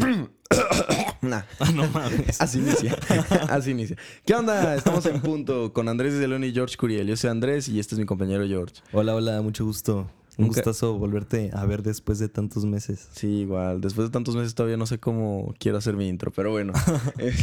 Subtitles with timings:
[1.22, 1.42] nah.
[1.58, 2.40] Ah, no mames.
[2.40, 2.96] Así inicia.
[3.48, 3.96] Así inicia.
[4.24, 4.74] ¿Qué onda?
[4.74, 7.06] Estamos en punto con Andrés de León y George Curiel.
[7.06, 8.76] Yo soy Andrés y este es mi compañero George.
[8.92, 10.10] Hola, hola, mucho gusto.
[10.38, 13.08] Un Nunca- gustazo volverte a ver después de tantos meses.
[13.12, 13.80] Sí, igual.
[13.80, 16.72] Después de tantos meses todavía no sé cómo quiero hacer mi intro, pero bueno.
[17.18, 17.34] Eh,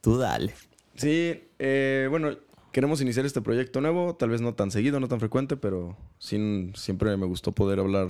[0.00, 0.54] Tú dale.
[0.96, 2.30] sí, eh, bueno,
[2.72, 4.14] queremos iniciar este proyecto nuevo.
[4.16, 8.08] Tal vez no tan seguido, no tan frecuente, pero sí, siempre me gustó poder hablar,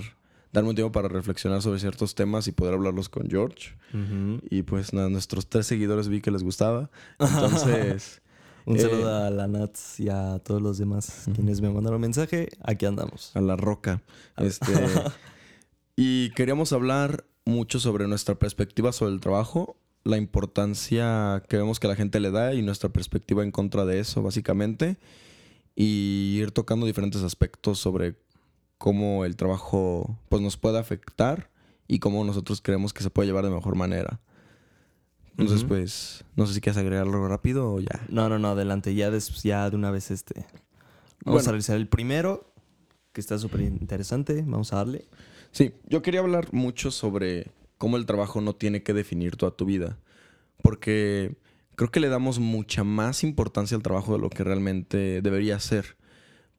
[0.53, 3.77] darme un tiempo para reflexionar sobre ciertos temas y poder hablarlos con George.
[4.51, 6.91] Y pues nada, nuestros tres seguidores vi que les gustaba.
[7.19, 8.21] Entonces,
[8.67, 12.49] Un Eh, saludo a la Nats y a todos los demás quienes me mandaron mensaje.
[12.63, 13.35] Aquí andamos.
[13.35, 14.03] a la roca.
[14.37, 14.73] Este,
[15.97, 21.89] y queríamos hablar mucho sobre nuestra perspectiva sobre el trabajo, la importancia que vemos que
[21.89, 24.99] la gente le da y nuestra perspectiva en contra de eso, básicamente.
[25.77, 28.17] Y ir tocando diferentes aspectos sobre
[28.81, 31.51] cómo el trabajo pues, nos puede afectar
[31.87, 34.21] y cómo nosotros creemos que se puede llevar de mejor manera.
[35.37, 38.01] Entonces, pues, no sé si quieres agregarlo rápido o ya.
[38.09, 38.95] No, no, no, adelante.
[38.95, 40.47] Ya, des- ya de una vez este.
[41.25, 41.49] Vamos Bueno.
[41.49, 42.53] a realizar el primero,
[43.13, 44.43] que está súper interesante.
[44.47, 45.05] Vamos a darle.
[45.51, 49.67] Sí, yo quería hablar mucho sobre cómo el trabajo no tiene que definir toda tu
[49.67, 49.99] vida.
[50.63, 51.37] Porque
[51.77, 55.97] creo que le damos mucha más importancia al trabajo de lo que realmente debería ser.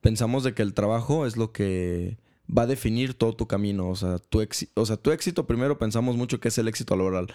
[0.02, 2.18] Pensamos de que el trabajo es lo que
[2.56, 3.90] va a definir todo tu camino.
[3.90, 7.28] O sea, tu, o sea, tu éxito primero pensamos mucho que es el éxito laboral.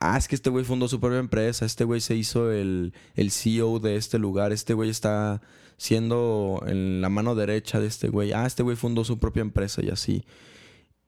[0.00, 3.30] Ah, es que este güey fundó su propia empresa, este güey se hizo el, el
[3.30, 5.40] CEO de este lugar, este güey está
[5.76, 8.32] siendo en la mano derecha de este güey.
[8.32, 10.24] Ah, este güey fundó su propia empresa y así.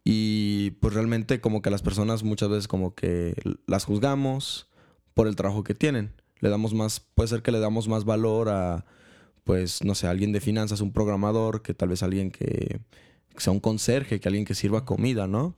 [0.05, 3.35] Y pues realmente como que las personas muchas veces como que
[3.67, 4.69] las juzgamos
[5.15, 6.13] por el trabajo que tienen.
[6.41, 8.85] Le damos más, puede ser que le damos más valor a,
[9.47, 12.81] pues, no sé, alguien de finanzas, un programador, que tal vez alguien que,
[13.31, 15.55] que sea un conserje, que alguien que sirva comida, ¿no?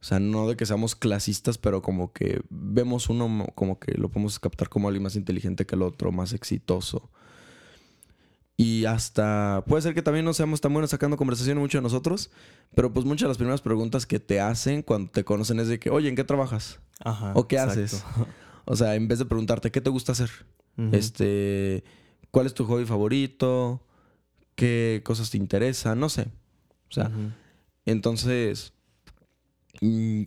[0.00, 3.92] O sea, no de que seamos clasistas, pero como que vemos uno mo- como que
[3.96, 7.08] lo podemos captar como alguien más inteligente que el otro, más exitoso.
[8.56, 12.30] Y hasta puede ser que también no seamos tan buenos sacando conversación mucho de nosotros,
[12.74, 15.78] pero pues muchas de las primeras preguntas que te hacen cuando te conocen es de
[15.78, 16.80] que, oye, ¿en qué trabajas?
[17.04, 17.32] Ajá.
[17.34, 17.80] ¿O qué exacto.
[17.80, 18.04] haces?
[18.66, 20.30] O sea, en vez de preguntarte, ¿qué te gusta hacer?
[20.92, 21.84] Este,
[22.34, 23.80] ¿cuál es tu hobby favorito?
[24.56, 26.00] ¿Qué cosas te interesan?
[26.00, 26.22] No sé.
[26.90, 27.08] O sea,
[27.86, 28.72] entonces,
[29.80, 30.24] mm,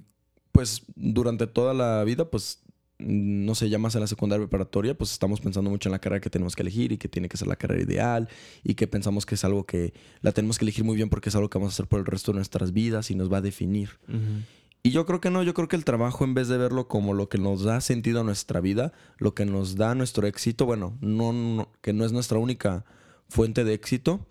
[0.54, 2.64] pues durante toda la vida, pues,
[3.00, 6.00] mm, no sé, ya más en la secundaria preparatoria, pues estamos pensando mucho en la
[6.00, 8.30] carrera que tenemos que elegir y que tiene que ser la carrera ideal
[8.64, 11.36] y que pensamos que es algo que la tenemos que elegir muy bien porque es
[11.36, 13.42] algo que vamos a hacer por el resto de nuestras vidas y nos va a
[13.42, 13.90] definir.
[14.08, 14.44] Ujú.
[14.84, 17.14] Y yo creo que no, yo creo que el trabajo en vez de verlo como
[17.14, 20.98] lo que nos da sentido a nuestra vida, lo que nos da nuestro éxito, bueno,
[21.02, 22.86] no, no- que no es nuestra única
[23.28, 24.26] fuente de éxito,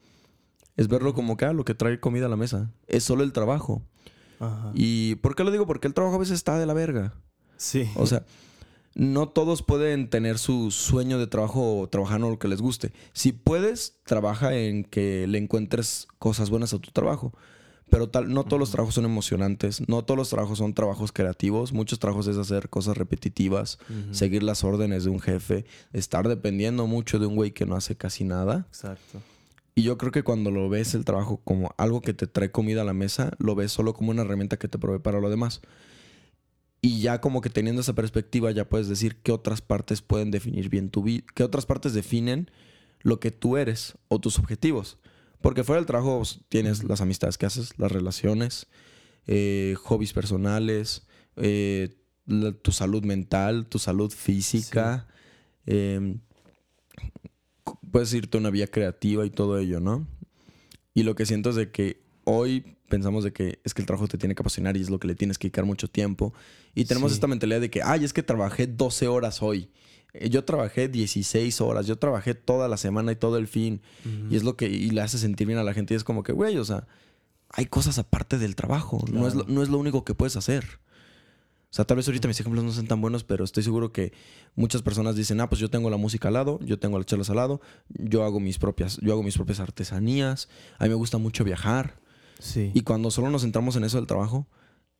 [0.77, 2.71] es verlo como que ah, lo que trae comida a la mesa.
[2.87, 3.83] Es solo el trabajo.
[4.41, 4.71] Ajá.
[4.75, 5.67] ¿Y por qué lo digo?
[5.67, 7.15] Porque el trabajo a veces está de la verga.
[7.57, 7.89] Sí.
[7.97, 8.25] O sea,
[8.95, 12.93] no todos pueden tener su sueño de trabajo o trabajar en lo que les guste.
[13.13, 17.33] Si puedes, trabaja en que le encuentres cosas buenas a tu trabajo.
[17.89, 21.73] Pero tal, no todos los trabajos son emocionantes, no todos los trabajos son trabajos creativos,
[21.73, 23.79] muchos trabajos es hacer cosas repetitivas,
[24.11, 27.97] seguir las órdenes de un jefe, estar dependiendo mucho de un güey que no hace
[27.97, 28.67] casi nada.
[28.69, 29.21] Exacto.
[29.79, 32.81] Y yo creo que cuando lo ves el trabajo como algo que te trae comida
[32.81, 35.61] a la mesa, lo ves solo como una herramienta que te provee para lo demás.
[36.81, 40.71] Y ya como que teniendo esa perspectiva ya puedes decir qué otras partes pueden definir
[40.71, 42.51] bien tu vida, qué otras partes definen
[43.03, 44.99] lo que tú eres o tus objetivos.
[45.47, 48.67] Porque fuera del trabajo tienes las amistades que haces, las relaciones,
[49.29, 51.95] eh, hobbies personales, eh,
[52.27, 55.07] la- tu salud mental, tu salud física.
[55.69, 56.21] em,
[57.91, 60.07] puedes irte a una vía creativa y todo ello, ¿no?
[60.95, 64.07] Y lo que siento es de que hoy pensamos de que es que el trabajo
[64.07, 66.33] te tiene que apasionar y es lo que le tienes que dedicar mucho tiempo.
[66.75, 67.17] Y tenemos Sí.
[67.17, 69.71] esta mentalidad de que, ay, es que trabajé 12 horas hoy.
[70.21, 73.81] Eh, Yo trabajé 16 horas, yo trabajé toda la semana y todo el fin.
[74.31, 75.95] Y es lo que y le hace sentir bien a la gente.
[75.95, 76.87] Y es como que, güey, o sea,
[77.51, 79.05] hay cosas aparte del trabajo.
[79.11, 80.65] No, es lo, no es lo único que puedes hacer.
[81.71, 84.13] O sea, tal vez ahorita mis ejemplos no sean tan buenos, pero estoy seguro que
[84.55, 87.29] muchas personas dicen, ah, pues yo tengo la música al lado, yo tengo las charlas
[87.29, 90.49] al lado, yo hago mis propias, yo hago mis propias artesanías,
[90.79, 91.99] a mí me gusta mucho viajar.
[92.39, 92.71] Sí.
[92.73, 94.47] Y cuando solo nos centramos en eso del trabajo,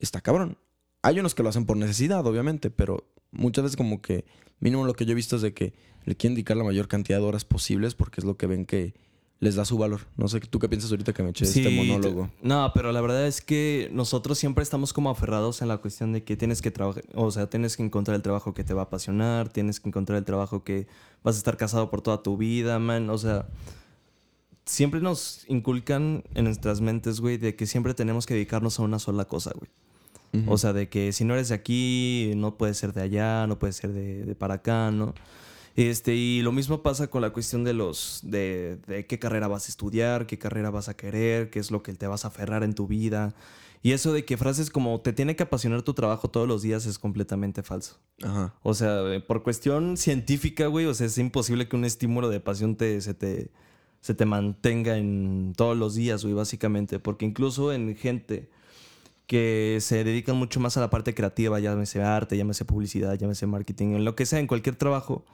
[0.01, 0.59] está cabrón.
[1.03, 4.25] Hay unos que lo hacen por necesidad, obviamente, pero muchas veces como que,
[4.61, 7.19] mínimo lo que yo he visto es de que le quieren dedicar la mayor cantidad
[7.19, 8.95] de horas posibles porque es lo que ven que
[9.39, 10.03] les da su valor.
[10.17, 12.31] No sé, ¿tú qué piensas ahorita que me eché este monólogo?
[12.43, 16.25] No, pero la verdad es que nosotros siempre estamos como aferrados en la cuestión de
[16.25, 18.85] que tienes que trabajar, o sea, tienes que encontrar el trabajo que te va a
[18.85, 20.87] apasionar, tienes que encontrar el trabajo que
[21.23, 23.11] vas a estar casado por toda tu vida, man.
[23.11, 23.47] O sea,
[24.65, 28.99] siempre nos inculcan en nuestras mentes, güey, de que siempre tenemos que dedicarnos a una
[28.99, 29.71] sola cosa, güey.
[30.47, 33.59] O sea, de que si no eres de aquí, no puedes ser de allá, no
[33.59, 35.15] puedes ser de, de para acá, ¿no?
[35.77, 39.67] Este, y lo mismo pasa con la cuestión de los, de, de, qué carrera vas
[39.67, 42.63] a estudiar, qué carrera vas a querer, qué es lo que te vas a aferrar
[42.63, 43.35] en tu vida.
[43.83, 46.87] Y eso de que frases como te tiene que apasionar tu trabajo todos los días
[46.87, 47.99] es completamente falso.
[48.23, 48.55] Ajá.
[48.63, 52.77] O sea, por cuestión científica, güey, o sea, es imposible que un estímulo de pasión
[52.77, 53.51] te, se, te,
[54.01, 56.99] se te mantenga en todos los días, güey, básicamente.
[56.99, 58.49] Porque incluso en gente
[59.27, 63.89] que se dedican mucho más a la parte creativa, llámese arte, llámese publicidad, llámese marketing,
[63.95, 65.25] en lo que sea, en cualquier trabajo,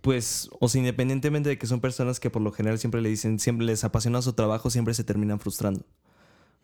[0.00, 3.38] pues, o sea, independientemente de que son personas que por lo general siempre le dicen,
[3.38, 5.84] siempre les apasiona su trabajo, siempre se terminan frustrando.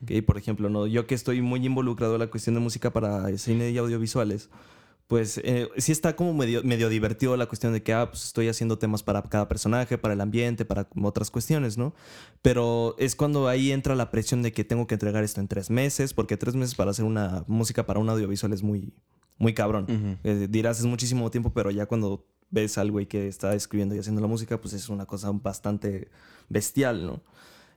[0.02, 0.22] ¿Okay?
[0.22, 0.86] Por ejemplo, ¿no?
[0.86, 4.48] yo que estoy muy involucrado en la cuestión de música para cine y audiovisuales,
[5.06, 8.48] pues eh, sí está como medio, medio divertido la cuestión de que, ah, pues estoy
[8.48, 11.94] haciendo temas para cada personaje, para el ambiente, para otras cuestiones, ¿no?
[12.42, 15.70] Pero es cuando ahí entra la presión de que tengo que entregar esto en tres
[15.70, 18.92] meses, porque tres meses para hacer una música para un audiovisual es muy,
[19.38, 19.86] muy cabrón.
[19.88, 20.18] Uh -huh.
[20.24, 23.98] eh, dirás, es muchísimo tiempo, pero ya cuando ves al güey que está escribiendo y
[23.98, 26.08] haciendo la música, pues es una cosa bastante
[26.48, 27.22] bestial, ¿no?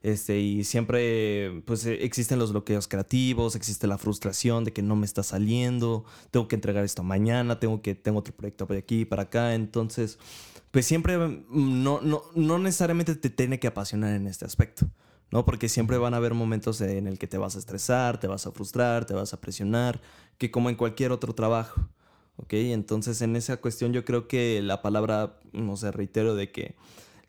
[0.01, 5.05] Este, y siempre pues existen los bloqueos creativos, existe la frustración de que no me
[5.05, 9.23] está saliendo, tengo que entregar esto mañana, tengo que tengo otro proyecto de aquí para
[9.23, 10.17] acá, entonces
[10.71, 11.17] pues siempre
[11.49, 14.87] no, no, no necesariamente te tiene que apasionar en este aspecto,
[15.31, 15.43] ¿no?
[15.43, 18.47] Porque siempre van a haber momentos en el que te vas a estresar, te vas
[18.47, 19.99] a frustrar, te vas a presionar,
[20.37, 21.89] que como en cualquier otro trabajo,
[22.37, 22.53] ¿ok?
[22.53, 26.75] Entonces en esa cuestión yo creo que la palabra, no sé, reitero de que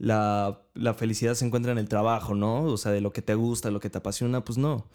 [0.01, 2.65] la, la, felicidad se encuentra en el trabajo, ¿no?
[2.65, 4.87] O sea, de lo que te gusta, lo que te apasiona, pues no.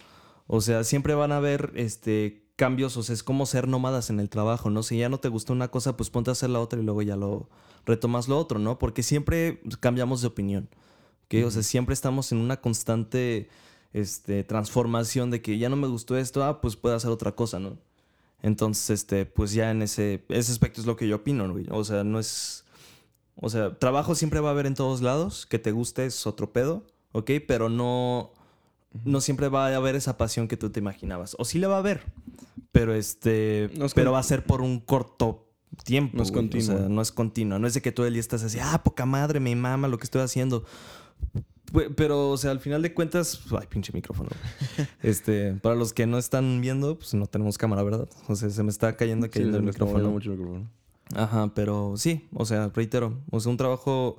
[0.48, 4.19] O sea, siempre van a haber este, cambios, o sea, es como ser nómadas en
[4.19, 4.81] el trabajo, ¿no?
[4.81, 7.04] Si ya no te gustó una cosa, pues ponte a hacer la otra y luego
[7.04, 7.50] ya lo
[7.86, 8.80] retomas lo otro, ¿no?
[8.80, 10.69] Porque siempre cambiamos de opinión.
[11.31, 11.46] Uh -huh.
[11.46, 13.48] O sea, siempre estamos en una constante
[13.94, 17.60] este, transformación de que ya no me gustó esto, ah, pues puedo hacer otra cosa,
[17.60, 17.78] ¿no?
[18.42, 21.68] Entonces, este, pues ya en ese, ese aspecto es lo que yo opino, güey.
[21.69, 22.65] O sea, no es
[23.36, 25.46] o sea, trabajo siempre va a haber en todos lados.
[25.46, 27.32] Que te guste es otro pedo, ¿ok?
[27.48, 28.32] Pero no,
[29.04, 31.36] no siempre va a haber esa pasión que tú te imaginabas.
[31.40, 32.04] O sí le va a haber,
[32.72, 35.48] pero este, no pero va a ser por un corto
[35.84, 36.18] tiempo.
[36.18, 36.76] No es continuo.
[36.76, 37.60] O sea, no es continuo.
[37.60, 39.98] No es de que todo el día estás así, ah, poca madre, me mama lo
[39.98, 40.64] que estoy haciendo.
[41.98, 44.30] Pero, o sea, al final de cuentas, ay, pinche micrófono.
[45.04, 48.08] este, para los que no están viendo, pues no tenemos cámara, ¿verdad?
[48.28, 50.12] O sea, se me está cayendo, cayendo sí, el micrófono.
[50.12, 50.70] Mucho el micrófono.
[51.13, 54.18] Ajá, pero sí, o sea, reitero, o sea, un trabajo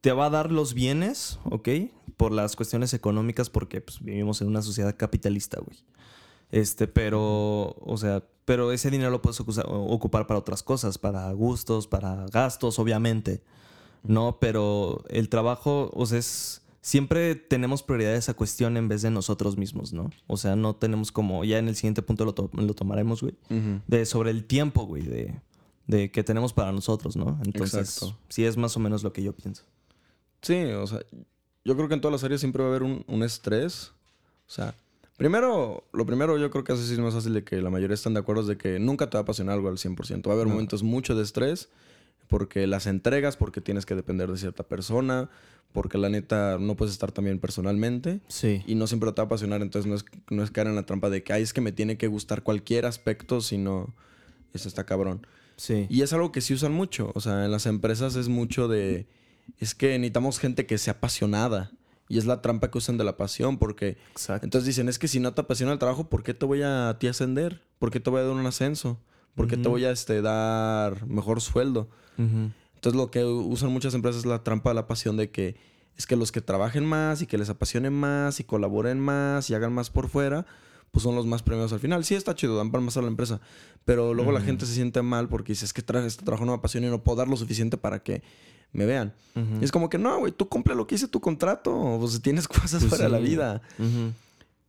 [0.00, 1.68] te va a dar los bienes, ¿ok?
[2.16, 5.78] Por las cuestiones económicas, porque pues, vivimos en una sociedad capitalista, güey.
[6.50, 11.86] Este, pero, o sea, pero ese dinero lo puedes ocupar para otras cosas, para gustos,
[11.86, 13.42] para gastos, obviamente,
[14.02, 14.38] ¿no?
[14.40, 16.58] Pero el trabajo, o sea, es...
[16.84, 20.10] Siempre tenemos prioridad a esa cuestión en vez de nosotros mismos, ¿no?
[20.26, 21.44] O sea, no tenemos como...
[21.44, 23.36] Ya en el siguiente punto lo, to lo tomaremos, güey.
[23.50, 23.82] Uh -huh.
[23.86, 25.40] De sobre el tiempo, güey, de
[25.86, 27.40] de que tenemos para nosotros, ¿no?
[27.44, 28.18] Entonces, Exacto.
[28.28, 29.64] sí es más o menos lo que yo pienso.
[30.40, 31.00] Sí, o sea,
[31.64, 33.92] yo creo que en todas las áreas siempre va a haber un, un estrés.
[34.46, 34.74] O sea,
[35.16, 38.14] primero, lo primero yo creo que así es más fácil de que la mayoría están
[38.14, 40.26] de acuerdo es de que nunca te va a apasionar algo al 100%.
[40.26, 40.54] Va a haber no.
[40.54, 41.68] momentos mucho de estrés
[42.28, 45.28] porque las entregas, porque tienes que depender de cierta persona,
[45.72, 48.20] porque la neta no puedes estar también personalmente.
[48.28, 48.62] Sí.
[48.66, 50.86] Y no siempre te va a apasionar, entonces no es, no es caer en la
[50.86, 53.94] trampa de que, ay, es que me tiene que gustar cualquier aspecto, sino
[54.54, 55.26] eso está cabrón.
[55.62, 55.86] Sí.
[55.88, 57.12] Y es algo que sí usan mucho.
[57.14, 59.06] O sea, en las empresas es mucho de.
[59.58, 61.70] Es que necesitamos gente que sea apasionada.
[62.08, 63.58] Y es la trampa que usan de la pasión.
[63.58, 63.96] Porque.
[64.10, 64.44] Exacto.
[64.44, 66.88] Entonces dicen: Es que si no te apasiona el trabajo, ¿por qué te voy a,
[66.88, 67.62] a ti ascender?
[67.78, 68.98] ¿Por qué te voy a dar un ascenso?
[69.36, 69.62] ¿Por qué uh -huh.
[69.62, 71.88] te voy a este, dar mejor sueldo?
[72.18, 72.52] Uh -huh.
[72.74, 75.54] Entonces, lo que usan muchas empresas es la trampa de la pasión de que.
[75.96, 79.54] Es que los que trabajen más y que les apasionen más y colaboren más y
[79.54, 80.44] hagan más por fuera,
[80.92, 82.04] pues son los más premiados al final.
[82.04, 83.40] Sí, está chido, dan para más a la empresa.
[83.84, 86.52] Pero luego la gente se siente mal porque dice, es que tra este trabajo no
[86.52, 88.22] me apasiona y no puedo dar lo suficiente para que
[88.72, 89.12] me vean.
[89.34, 89.60] Uh -huh.
[89.62, 91.96] Y es como que, no, güey, tú cumple lo que dice tu contrato.
[91.98, 93.10] Pues tienes cosas Pues para sí.
[93.12, 93.62] la vida.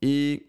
[0.02, 0.44] Y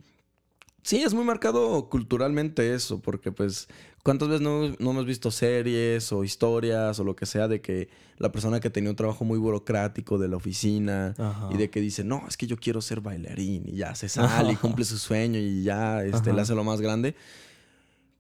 [0.85, 3.67] sí, es muy marcado culturalmente eso, porque pues,
[4.05, 7.89] ¿cuántas veces no, no, hemos visto series o historias o lo que sea de que
[8.19, 11.49] la persona que tenía un trabajo muy burocrático de la oficina Ajá.
[11.53, 14.53] y de que dice, no, es que yo quiero ser bailarín y ya se sale
[14.53, 17.17] y cumple su sueño y ya este, le hace lo más grande?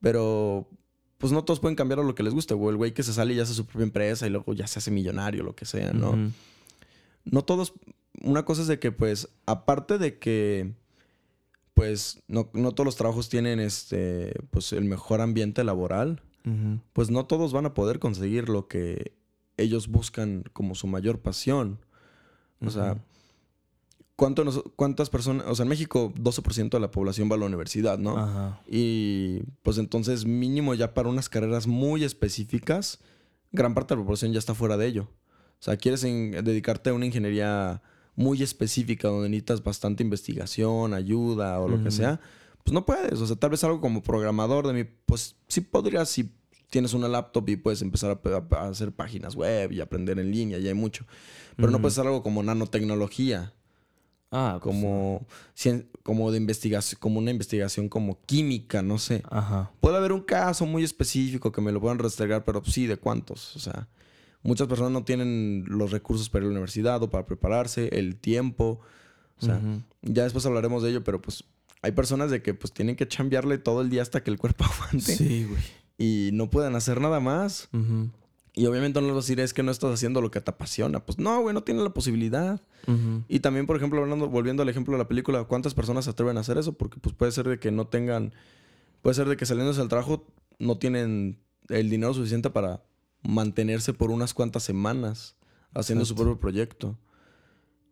[0.00, 0.66] Pero
[1.18, 3.12] pues no todos pueden cambiar a lo que les guste, o el güey que se
[3.12, 5.64] sale y ya hace su propia empresa y luego ya se hace millonario, lo que
[5.64, 6.33] sea, ¿no?
[7.25, 7.73] No todos.
[8.23, 10.75] Una cosa es de que, pues, aparte de que,
[11.75, 16.81] pues, no, no todos los trabajos tienen este, pues, el mejor ambiente laboral, Uh -huh.
[16.93, 19.12] pues no todos van a poder conseguir lo que
[19.57, 21.78] ellos buscan como su mayor pasión.
[22.61, 22.99] O sea,
[24.16, 25.47] ¿cuánto nos- ¿cuántas personas?
[25.49, 28.19] O sea, en México 12% de la población va a la universidad, ¿no?
[28.19, 28.61] Ajá.
[28.69, 33.00] Y pues entonces mínimo ya para unas carreras muy específicas,
[33.52, 35.09] gran parte de la población ya está fuera de ello.
[35.61, 37.83] O sea, quieres en- dedicarte a una ingeniería
[38.16, 42.21] muy específica donde necesitas bastante investigación, ayuda o lo que sea,
[42.62, 43.21] pues no puedes.
[43.21, 46.33] O sea, tal vez algo como programador de mi, pues sí podrías si
[46.71, 50.68] tienes una laptop y puedes empezar a, hacer páginas web y aprender en línea, ya
[50.68, 51.06] hay mucho.
[51.56, 53.52] Pero no puedes hacer algo como nanotecnología
[54.37, 55.25] Ah, pues, como,
[56.02, 59.23] como de investigación, como una investigación como química, no sé.
[59.30, 59.71] Ajá.
[59.80, 63.54] Puede haber un caso muy específico que me lo puedan restregar, pero sí, ¿de cuántos?
[63.54, 63.87] O sea,
[64.45, 68.15] muchas personas no tienen los recursos para ir a la universidad o para prepararse, el
[68.17, 68.79] tiempo.
[69.41, 69.61] O sea,
[70.03, 71.43] ya después hablaremos de ello, pero pues
[71.83, 74.65] hay personas de que pues tienen que chambearle todo el día hasta que el cuerpo
[74.73, 75.61] aguante Sí, güey.
[75.99, 77.69] y no pueden hacer nada más.
[78.57, 80.49] Y obviamente no les vas a decir, es que no estás haciendo lo que te
[80.51, 81.05] apasiona.
[81.05, 82.61] Pues no, güey, no tienes la posibilidad.
[83.29, 86.37] Y también, por ejemplo, hablando, volviendo al ejemplo de la película, ¿cuántas personas se atreven
[86.37, 86.75] a hacer eso?
[86.75, 88.33] Porque pues puede ser de que no tengan,
[89.03, 90.27] puede ser de que saliendo del trabajo
[90.61, 92.83] no tienen el dinero suficiente para
[93.25, 95.37] mantenerse por unas cuantas semanas
[95.75, 96.99] haciendo su propio proyecto.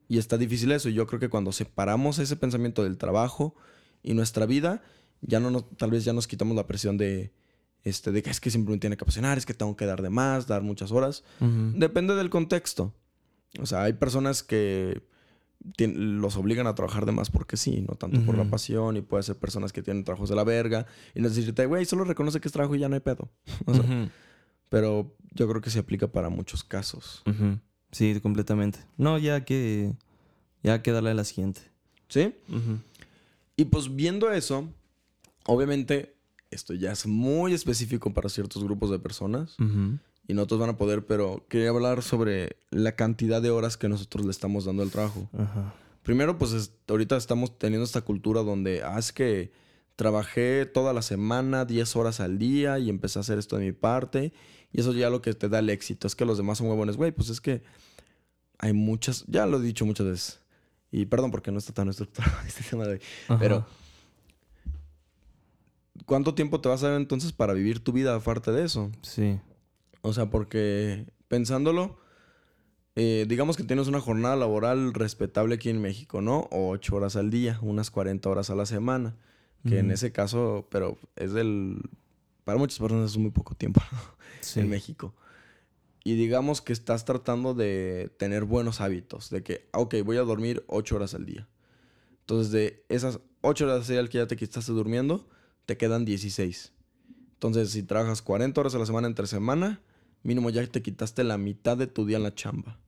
[0.09, 0.89] Y está difícil eso.
[0.89, 3.55] Y yo creo que cuando separamos ese pensamiento del trabajo
[4.03, 4.83] y nuestra vida,
[5.21, 7.33] ya no nos, tal vez ya nos quitamos la presión de,
[7.83, 10.03] este, de que es que siempre me tiene que apasionar, es que tengo que dar
[10.03, 11.25] de más, dar muchas horas.
[11.41, 12.95] Depende del contexto.
[13.59, 15.03] O sea, hay personas que
[15.79, 18.97] los obligan a trabajar de más porque sí, no tanto por la pasión.
[18.97, 20.87] Y puede ser personas que tienen trabajos de la verga.
[21.15, 23.31] Y no decirte, güey, solo reconoce que es trabajo y ya no hay pedo.
[23.67, 24.11] O sea.
[24.73, 27.23] Pero yo creo que se aplica para muchos casos.
[27.91, 28.79] Sí, completamente.
[28.97, 29.93] No, ya que.
[30.63, 31.61] Ya que darle a la siguiente.
[32.09, 32.35] ¿Sí?
[33.57, 34.67] Y pues viendo eso,
[35.45, 36.15] obviamente
[36.51, 39.57] esto ya es muy específico para ciertos grupos de personas.
[40.29, 43.89] Y no todos van a poder, pero quería hablar sobre la cantidad de horas que
[43.91, 45.29] nosotros le estamos dando al trabajo.
[45.37, 45.75] Ajá.
[46.03, 49.53] Primero, pues es- ahorita estamos teniendo esta cultura donde, ah, es que
[49.97, 53.73] trabajé toda la semana, 10 horas al día y empecé a hacer esto de mi
[53.73, 54.33] parte.
[54.73, 56.07] Y eso ya lo que te da el éxito.
[56.07, 57.63] Es que los demás son huevones, güey, pues es que
[58.59, 60.41] hay muchas, ya lo he dicho muchas veces.
[60.91, 63.01] Y perdón porque no está tan estructurado este tema de hoy.
[63.29, 63.39] Ajá.
[63.39, 63.67] Pero,
[66.07, 68.91] ¿cuánto tiempo te vas a dar entonces para vivir tu vida aparte de eso?
[69.03, 69.39] Sí.
[70.03, 71.99] O sea, porque pensándolo,
[72.95, 76.49] eh, digamos que tienes una jornada laboral respetable aquí en México, ¿no?
[76.51, 79.17] Ocho horas al día, unas 40 horas a la semana.
[79.67, 81.83] Que en ese caso, pero es del...
[82.45, 83.81] Para muchas personas es muy poco tiempo
[84.41, 84.61] Sí.
[84.61, 85.15] en México.
[86.05, 90.23] Y digamos que estás tratando de tener buenos hábitos, de que, ah, ok, voy a
[90.23, 91.47] dormir ocho horas al día.
[92.21, 95.29] Entonces, de esas ocho horas al día que ya te quitaste durmiendo,
[95.67, 96.73] te quedan 16.
[97.35, 99.81] Entonces, si trabajas 40 horas a la semana entre semana,
[100.25, 102.79] mínimo ya te quitaste la mitad de tu día en la chamba.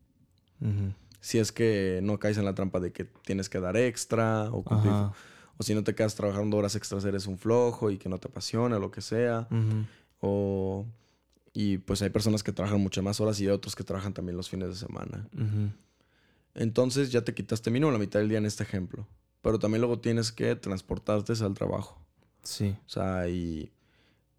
[0.61, 0.93] Ujú.
[1.21, 4.63] Si es que no caes en la trampa de que tienes que dar extra o
[4.65, 4.93] cumplir.
[4.93, 5.13] Ajá.
[5.57, 8.29] O si no te quedas trabajando horas extras, eres un flojo y que no te
[8.29, 9.49] apasiona, lo que sea.
[10.21, 10.87] O...
[11.57, 14.37] Y pues hay personas que trabajan muchas más horas y hay otros que trabajan también
[14.37, 15.29] los fines de semana.
[16.55, 19.07] Entonces ya te quitaste mínimo la mitad del día en este ejemplo.
[19.41, 21.99] Pero también luego tienes que transportarte al trabajo.
[22.43, 22.75] Sí.
[22.87, 23.71] O sea, y...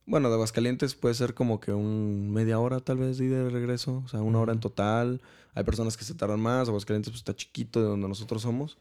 [0.08, 4.04] Bueno, de Aguascalientes puede ser como que un media hora tal vez y de regreso.
[4.06, 5.22] O sea, una hora en total.
[5.54, 6.68] Hay personas que se tardan más.
[6.68, 8.78] Aguascalientes pues, está chiquito de donde nosotros somos.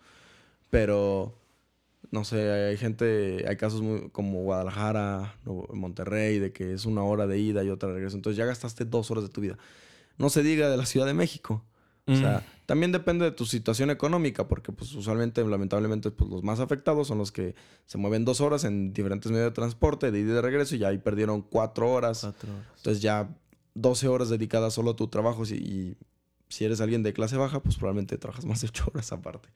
[0.71, 1.35] Pero,
[2.11, 5.37] no sé, hay gente, hay casos muy, como Guadalajara,
[5.73, 8.17] Monterrey, de que es una hora de ida y otra de regreso.
[8.17, 9.59] Entonces ya gastaste dos horas de tu vida.
[10.19, 11.65] No se diga de la Ciudad de México.
[12.07, 16.61] O sea, también depende de tu situación económica, porque pues usualmente, lamentablemente, pues los más
[16.61, 17.55] afectados son los que
[17.87, 20.79] se mueven dos horas en diferentes medios de transporte, de ida y de regreso, y
[20.81, 22.21] ya ahí perdieron cuatro horas.
[22.21, 22.65] Cuatro horas.
[22.77, 23.35] Entonces ya
[23.73, 25.97] 12 horas dedicadas solo a tu trabajo, si- y
[26.51, 29.49] si eres alguien de clase baja, pues probablemente trabajas más de ocho horas aparte.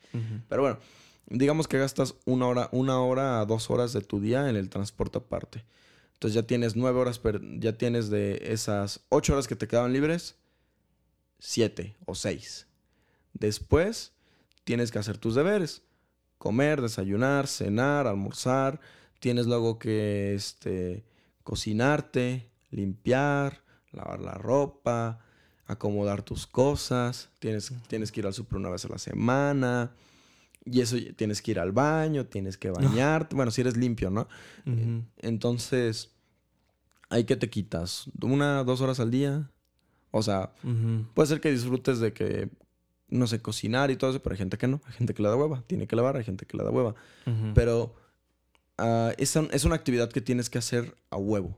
[0.49, 0.79] Pero bueno,
[1.31, 4.69] digamos que gastas una hora, una hora a dos horas de tu día en el
[4.69, 5.65] transporte aparte.
[6.15, 9.93] Entonces ya tienes nueve horas, per- ya tienes de esas ocho horas que te quedaban
[9.93, 10.37] libres,
[11.39, 12.67] siete o seis.
[13.35, 14.13] Después
[14.65, 15.83] tienes que hacer tus deberes.
[16.39, 18.81] Comer, desayunar, cenar, almorzar.
[19.21, 21.05] Tienes luego que este,
[21.45, 25.21] cocinarte, limpiar, lavar la ropa,
[25.67, 27.29] acomodar tus cosas.
[27.39, 29.93] Tienes, tienes que ir al súper una vez a la semana.
[30.71, 33.35] Y eso tienes que ir al baño, tienes que bañarte.
[33.37, 34.29] Bueno, si eres limpio, ¿no?
[35.19, 36.11] Entonces,
[37.11, 38.11] ¿ahí qué te quitas?
[38.23, 39.51] ¿Una, dos horas al día?
[40.11, 40.53] O sea,
[41.15, 42.51] puede ser que disfrutes de que,
[43.09, 44.81] no sé, cocinar y todo eso, pero hay gente que no.
[44.87, 45.63] Hay gente que le da hueva.
[45.67, 46.95] Tiene que lavar, hay gente que le da hueva.
[47.27, 47.53] Ujú.
[47.55, 47.95] Pero
[48.79, 51.57] ah, es, un- es una actividad que tienes que hacer a huevo.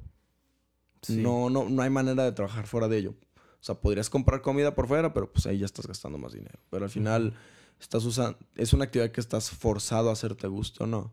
[1.02, 1.16] Sí.
[1.22, 3.14] No, no, no hay manera de trabajar fuera de ello.
[3.36, 6.58] O sea, podrías comprar comida por fuera, pero pues ahí ya estás gastando más dinero.
[6.70, 7.34] Pero al final,
[7.80, 11.12] estás usando, es una actividad que estás forzado a hacerte gusto o no.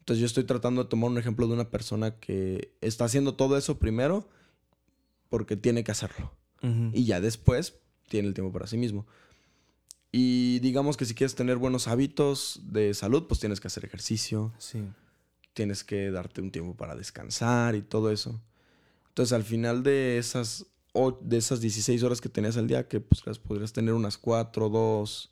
[0.00, 3.56] Entonces yo estoy tratando de tomar un ejemplo de una persona que está haciendo todo
[3.56, 4.28] eso primero
[5.28, 6.32] porque tiene que hacerlo.
[6.92, 9.06] Y ya después tiene el tiempo para sí mismo.
[10.12, 14.52] Y digamos que si quieres tener buenos hábitos de salud, pues tienes que hacer ejercicio.
[14.58, 14.82] Sí.
[15.54, 18.42] Tienes que darte un tiempo para descansar y todo eso.
[19.08, 20.66] Entonces al final de esas,
[21.22, 24.68] de esas 16 horas que tenías al día, que pues las podrías tener unas 4,
[24.68, 25.30] 2,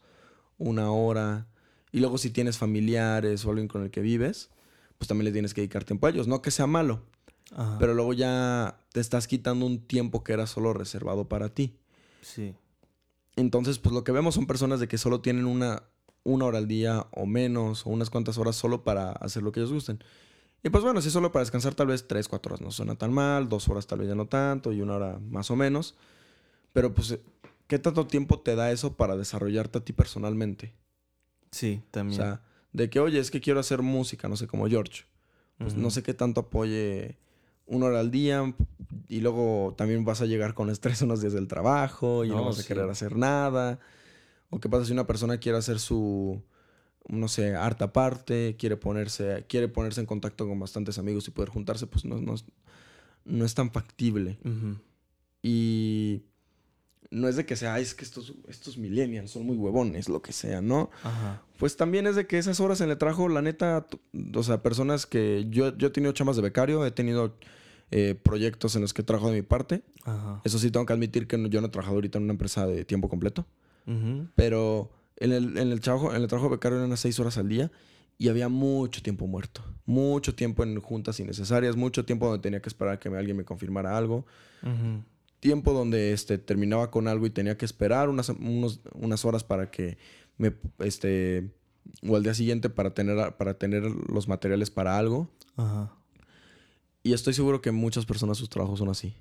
[0.58, 1.46] una hora.
[1.92, 4.50] Y luego si tienes familiares o alguien con el que vives,
[4.98, 6.28] pues también le tienes que dedicar tiempo a ellos.
[6.28, 7.02] No que sea malo,
[7.78, 11.76] pero luego ya te estás quitando un tiempo que era solo reservado para ti.
[12.20, 12.54] Sí.
[13.36, 15.84] Entonces, pues lo que vemos son personas de que solo tienen una,
[16.24, 19.60] una hora al día o menos, o unas cuantas horas solo para hacer lo que
[19.60, 20.02] ellos gusten.
[20.62, 22.96] Y pues bueno, si es solo para descansar, tal vez tres, cuatro horas no suena
[22.96, 25.94] tan mal, dos horas tal vez ya no tanto, y una hora más o menos.
[26.72, 27.18] Pero pues,
[27.68, 30.74] ¿qué tanto tiempo te da eso para desarrollarte a ti personalmente?
[31.52, 32.20] Sí, también.
[32.20, 35.04] O sea, de que, oye, es que quiero hacer música, no sé, como George.
[35.58, 37.18] Pues no sé qué tanto apoye
[37.66, 38.54] una hora al día
[39.08, 42.60] y luego también vas a llegar con estrés unos días del trabajo y no, vas
[42.60, 43.80] a querer hacer nada.
[44.50, 46.42] O qué pasa si una persona quiere hacer su,
[47.08, 51.50] no sé, arte aparte, quiere ponerse, quiere ponerse en contacto con bastantes amigos y poder
[51.50, 52.36] juntarse, pues no, no,
[53.24, 54.38] no es tan factible.
[55.42, 56.22] Y
[57.10, 60.32] no es de que sea, es que estos, estos millennials son muy huevones, lo que
[60.32, 60.90] sea, ¿no?
[61.58, 63.86] Pues también es de que esas horas en el trabajo, la neta,
[64.34, 67.36] o sea, personas que yo, yo he tenido chamas de becario, he tenido
[67.90, 69.82] eh, proyectos en los que trabajo de mi parte.
[70.44, 72.84] Eso sí, tengo que admitir que yo no he trabajado ahorita en una empresa de
[72.84, 73.46] tiempo completo.
[74.34, 77.72] Pero en el, en el, trabajo, en el trabajo becario eran seis horas al día
[78.18, 79.64] y había mucho tiempo muerto.
[79.86, 83.44] Mucho tiempo en juntas innecesarias, mucho tiempo donde tenía que esperar a que alguien me
[83.44, 84.26] confirmara algo.
[85.40, 89.98] Tiempo donde este, terminaba con algo y tenía que esperar unas, unas horas para que
[90.36, 91.50] me, este,
[92.06, 95.30] o al día siguiente para tener, para tener los materiales para algo.
[95.56, 95.92] Ajá.
[97.02, 99.14] Y estoy seguro que muchas personas sus trabajos son así.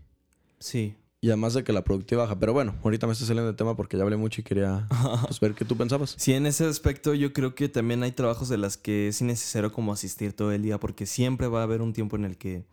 [0.59, 0.95] Sí.
[1.19, 2.39] Y además de que la productividad baja.
[2.39, 4.87] Pero bueno, ahorita me estoy saliendo del tema porque ya hablé mucho y quería
[5.25, 6.15] pues, ver qué tú pensabas.
[6.17, 9.71] Sí, en ese aspecto yo creo que también hay trabajos de las que es innecesario
[9.71, 12.65] como asistir todo el día porque siempre va a haber un tiempo en el que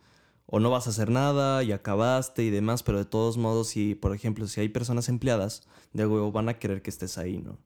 [0.47, 3.95] o no vas a hacer nada y acabaste y demás, pero de todos modos, si
[3.95, 7.57] por ejemplo, si hay personas empleadas, de huevo van a querer que estés ahí, ¿no?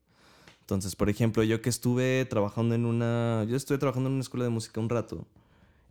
[0.62, 4.44] Entonces, por ejemplo, yo que estuve trabajando en una, yo estuve trabajando en una escuela
[4.44, 5.26] de música un rato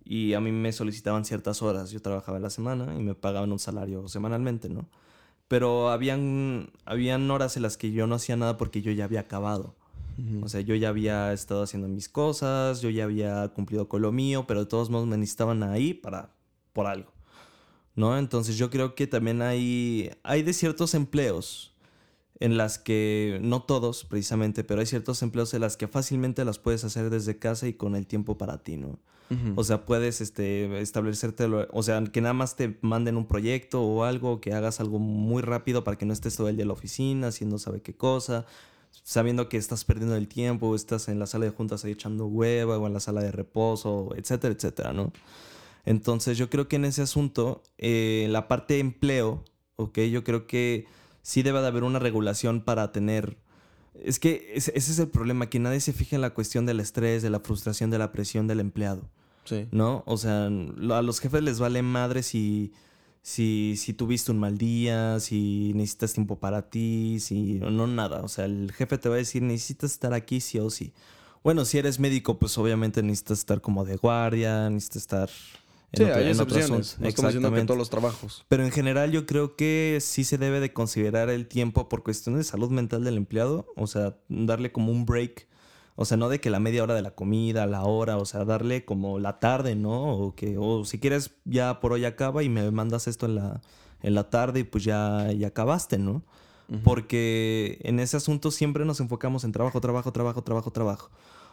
[0.05, 1.91] y a mí me solicitaban ciertas horas.
[1.91, 4.87] Yo trabajaba la semana y me pagaban un salario semanalmente, ¿no?
[5.49, 9.21] Pero habían, habían horas en las que yo no hacía nada porque yo ya había
[9.21, 9.75] acabado.
[10.43, 14.11] O sea, yo ya había estado haciendo mis cosas, yo ya había cumplido con lo
[14.11, 16.31] mío, pero de todos modos me necesitaban ahí para,
[16.79, 17.11] por algo.
[17.97, 18.17] ¿No?
[18.17, 21.75] Entonces yo creo que también hay, hay de ciertos empleos
[22.39, 26.61] en las que, no todos precisamente, pero hay ciertos empleos en las que fácilmente las
[26.61, 29.01] puedes hacer desde casa y con el tiempo para ti, ¿no?
[29.57, 34.05] O sea, puedes este, establecerte, o sea, que nada más te manden un proyecto o
[34.05, 36.75] algo, que hagas algo muy rápido para que no estés todo el día en la
[36.75, 38.47] oficina haciendo sabe qué cosa,
[39.03, 42.79] sabiendo que estás perdiendo el tiempo, estás en la sala de juntas ahí echando hueva
[42.79, 45.13] o en la sala de reposo, etcétera, etcétera, ¿no?
[45.89, 49.45] Entonces yo creo que en ese asunto, eh, la parte de empleo,
[49.77, 50.87] ok, yo creo que
[51.23, 53.39] sí debe de haber una regulación para tener
[54.05, 57.23] es que ese, es el problema, que nadie se fija en la cuestión del estrés,
[57.23, 59.09] de la frustración, de la presión del empleado.
[59.45, 59.67] Sí.
[59.73, 60.03] ¿No?
[60.07, 62.73] O sea, a los jefes les vale madre si,
[63.23, 68.21] si, si tuviste un mal día, si necesitas tiempo para ti, si no nada.
[68.21, 70.93] O sea, el jefe te va a decir, necesitas estar aquí sí o sí.
[71.43, 75.31] Bueno, si eres médico, pues obviamente necesitas estar como de guardia, necesitas estar
[75.93, 76.99] sí, hay excepciones.
[76.99, 78.45] No estamos diciendo que todos los trabajos.
[78.49, 82.39] Pero en general yo creo que sí se debe de considerar el tiempo por cuestiones
[82.41, 83.67] de salud mental del empleado.
[83.77, 85.49] O sea, darle como un break.
[85.97, 88.45] O sea, no de que la media hora de la comida, la hora, o sea,
[88.45, 90.17] darle como la tarde, ¿no?
[90.17, 93.63] O que, o si quieres, ya por hoy acaba y me mandas esto en la,
[94.03, 96.23] en la tarde y pues ya, ya acabaste, ¿no?
[96.85, 101.11] Porque en ese asunto siempre nos enfocamos en trabajo, trabajo, trabajo, trabajo, trabajo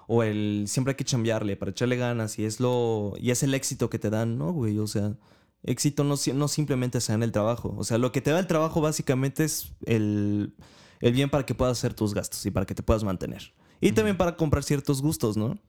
[0.07, 3.53] o el siempre hay que chambearle para echarle ganas y es lo y es el
[3.53, 4.77] éxito que te dan, ¿no, güey?
[4.79, 5.15] O sea,
[5.63, 8.47] éxito no, no simplemente sea en el trabajo, o sea, lo que te da el
[8.47, 10.55] trabajo básicamente es el,
[10.99, 13.53] el bien para que puedas hacer tus gastos y para que te puedas mantener.
[13.81, 15.59] Y también para comprar ciertos gustos, ¿no?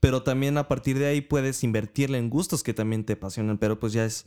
[0.00, 3.80] Pero también a partir de ahí puedes invertirle en gustos que también te apasionan, pero
[3.80, 4.26] pues ya es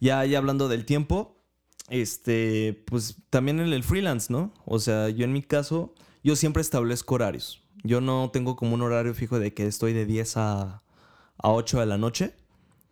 [0.00, 1.36] ya, ya hablando del tiempo,
[1.88, 4.52] este, pues también en el freelance, ¿no?
[4.64, 7.62] O sea, yo en mi caso, yo siempre establezco horarios.
[7.84, 10.82] Yo no tengo como un horario fijo de que estoy de 10 a,
[11.38, 12.34] a 8 de la noche.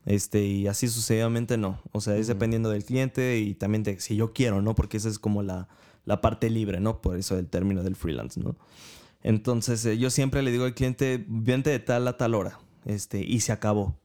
[0.04, 1.80] Este, y así sucesivamente no.
[1.92, 4.74] O sea, es dependiendo del cliente y también de si yo quiero, ¿no?
[4.74, 5.68] Porque esa es como la,
[6.04, 7.02] la parte libre, ¿no?
[7.02, 8.56] Por eso el término del freelance, ¿no?
[9.22, 13.20] Entonces, eh, yo siempre le digo al cliente, vente de tal a tal hora, este,
[13.24, 13.96] y se acabó.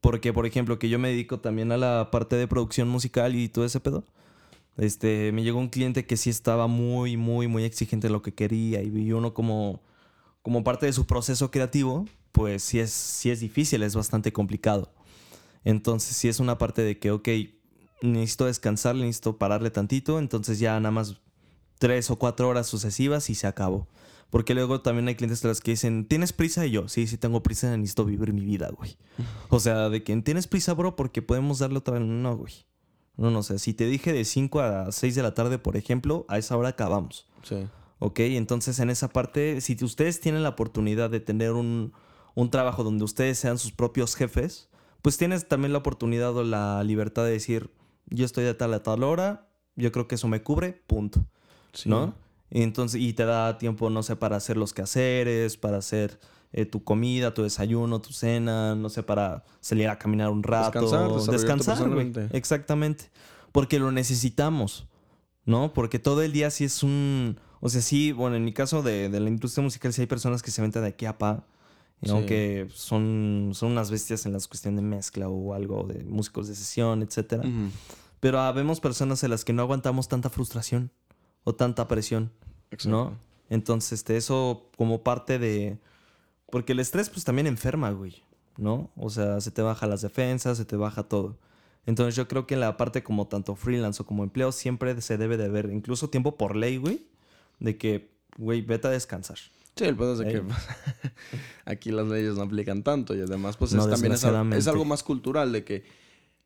[0.00, 3.48] Porque, por ejemplo, que yo me dedico también a la parte de producción musical y
[3.48, 4.04] todo ese pedo.
[4.76, 8.32] Este, me llegó un cliente que sí estaba muy, muy, muy exigente en lo que
[8.32, 9.80] quería y uno como,
[10.42, 14.92] como parte de su proceso creativo, pues sí es, sí es difícil, es bastante complicado.
[15.64, 17.28] Entonces sí es una parte de que, ok,
[18.02, 21.20] necesito descansar, necesito pararle tantito, entonces ya nada más
[21.78, 23.86] tres o cuatro horas sucesivas y se acabó.
[24.30, 26.64] Porque luego también hay clientes los que dicen, ¿tienes prisa?
[26.64, 28.96] Y yo, sí, sí tengo prisa, necesito vivir mi vida, güey.
[29.50, 32.00] O sea, de que tienes prisa, bro, porque podemos darle otra...
[32.00, 32.64] No, güey.
[33.18, 33.58] No, no sé.
[33.58, 36.70] Si te dije de 5 a 6 de la tarde, por ejemplo, a esa hora
[36.70, 37.26] acabamos.
[37.42, 37.66] Sí.
[38.04, 41.92] Ok, entonces en esa parte, si ustedes tienen la oportunidad de tener un,
[42.34, 44.68] un trabajo donde ustedes sean sus propios jefes,
[45.02, 47.70] pues tienes también la oportunidad o la libertad de decir,
[48.06, 51.24] yo estoy de tal a tal hora, yo creo que eso me cubre, punto.
[51.84, 52.16] ¿No?
[52.50, 56.18] Y entonces, y te da tiempo, no sé, para hacer los quehaceres, para hacer
[56.52, 60.80] eh, tu comida, tu desayuno, tu cena, no sé, para salir a caminar un rato.
[60.80, 62.12] Descansar, descansar, güey.
[62.32, 63.12] Exactamente.
[63.52, 64.88] Porque lo necesitamos,
[65.44, 65.72] ¿no?
[65.72, 67.38] Porque todo el día sí es un...
[67.64, 70.42] O sea, sí, bueno, en mi caso de, de la industria musical sí hay personas
[70.42, 71.46] que se venden de aquí a pa.
[72.00, 72.26] ¿no?
[72.26, 76.56] Que son, son unas bestias en la cuestión de mezcla o algo de músicos de
[76.56, 77.44] sesión, etcétera.
[78.18, 80.90] Pero habemos personas en las que no aguantamos tanta frustración
[81.44, 82.32] o tanta presión,
[82.84, 83.16] ¿no?
[83.48, 85.78] Entonces, este, eso como parte de...
[86.50, 88.24] Porque el estrés pues también enferma, güey,
[88.56, 88.90] ¿no?
[88.96, 91.38] O sea, se te baja las defensas, se te baja todo.
[91.86, 95.18] Entonces yo creo que en la parte como tanto freelance o como empleo siempre se
[95.18, 97.06] debe de ver, incluso tiempo por ley, güey,
[97.62, 99.38] de que, güey, vete a descansar.
[99.76, 100.42] Sí, el pedo es de que
[101.64, 105.50] aquí las leyes no aplican tanto y además pues es, también es, algo más cultural
[105.50, 105.84] de que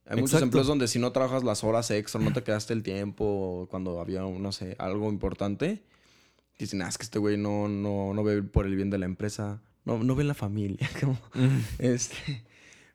[0.07, 3.67] hay muchos empleos donde si no trabajas las horas extra, no te quedaste el tiempo
[3.69, 5.83] cuando había, no sé, algo importante,
[6.57, 9.07] dicen, ah, es que este güey no, no, no ve por el bien de la
[9.07, 10.89] empresa, no, no ve la familia.
[11.81, 12.45] este,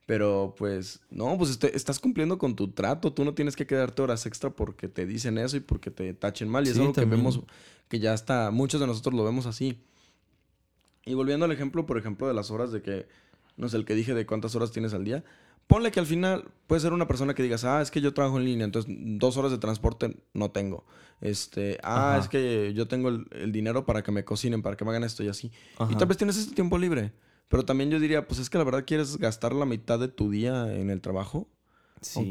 [0.05, 4.01] pero pues, no, pues este, estás cumpliendo con tu trato, tú no tienes que quedarte
[4.01, 6.65] horas extra porque te dicen eso y porque te tachen mal.
[6.65, 7.41] Y es algo que vemos,
[7.87, 9.77] que ya está, muchos de nosotros lo vemos así.
[11.05, 13.07] Y volviendo al ejemplo, por ejemplo, de las horas de que,
[13.57, 15.23] no sé, el que dije de cuántas horas tienes al día,
[15.67, 18.37] ponle que al final puede ser una persona que digas, ah, es que yo trabajo
[18.37, 20.85] en línea, entonces dos horas de transporte no tengo.
[21.21, 24.91] Este, ah, es que yo tengo el, dinero para que me cocinen, para que me
[24.91, 25.51] hagan esto y así.
[25.89, 27.13] Y tal vez tienes ese tiempo libre.
[27.51, 30.31] Pero también yo diría, pues es que la verdad quieres gastar la mitad de tu
[30.31, 31.49] día en el trabajo.
[31.99, 32.29] Sí.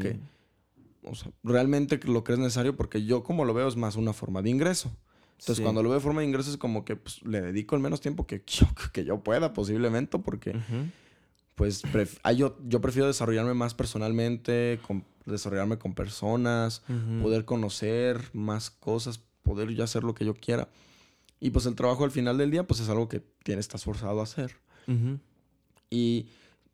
[1.03, 4.13] o sea, realmente lo que es necesario, porque yo como lo veo es más una
[4.13, 4.91] forma de ingreso.
[5.37, 7.83] Entonces, cuando lo veo de forma de ingreso es como que pues, le dedico el
[7.83, 10.59] menos tiempo que yo, que yo pueda, posiblemente, porque
[11.53, 11.83] pues
[12.35, 14.79] yo, yo prefiero desarrollarme más personalmente,
[15.27, 16.81] desarrollarme con personas,
[17.21, 20.67] poder conocer más cosas, poder yo hacer lo que yo quiera.
[21.39, 24.19] Y pues el trabajo al final del día, pues es algo que tienes, estás forzado
[24.19, 24.55] a hacer.
[25.89, 26.27] Y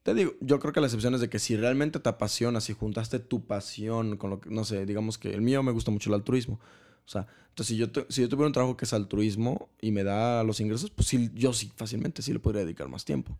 [0.04, 2.74] te digo, yo creo que la excepción es de que si realmente te apasiona, si
[2.74, 6.10] juntaste tu pasión con lo que, no sé, digamos que el mío me gusta mucho
[6.10, 6.60] el altruismo.
[7.06, 10.04] O sea, entonces si yo, si yo tuviera un trabajo que es altruismo y me
[10.04, 13.38] da los ingresos, pues sí, yo sí fácilmente sí le podría dedicar más tiempo.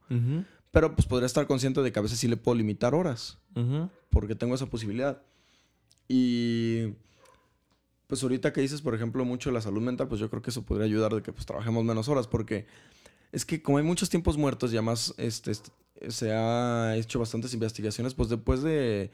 [0.72, 3.38] Pero pues podría estar consciente de que a veces sí le puedo limitar horas.
[4.10, 5.22] Porque tengo esa posibilidad.
[6.08, 6.94] Y
[8.08, 10.50] pues ahorita que dices, por ejemplo, mucho de la salud mental, pues yo creo que
[10.50, 12.28] eso podría ayudar de que pues trabajemos menos horas.
[12.28, 12.66] Porque
[13.32, 15.52] es que como hay muchos tiempos muertos y además este,
[16.10, 19.12] se ha hecho bastantes investigaciones, pues después de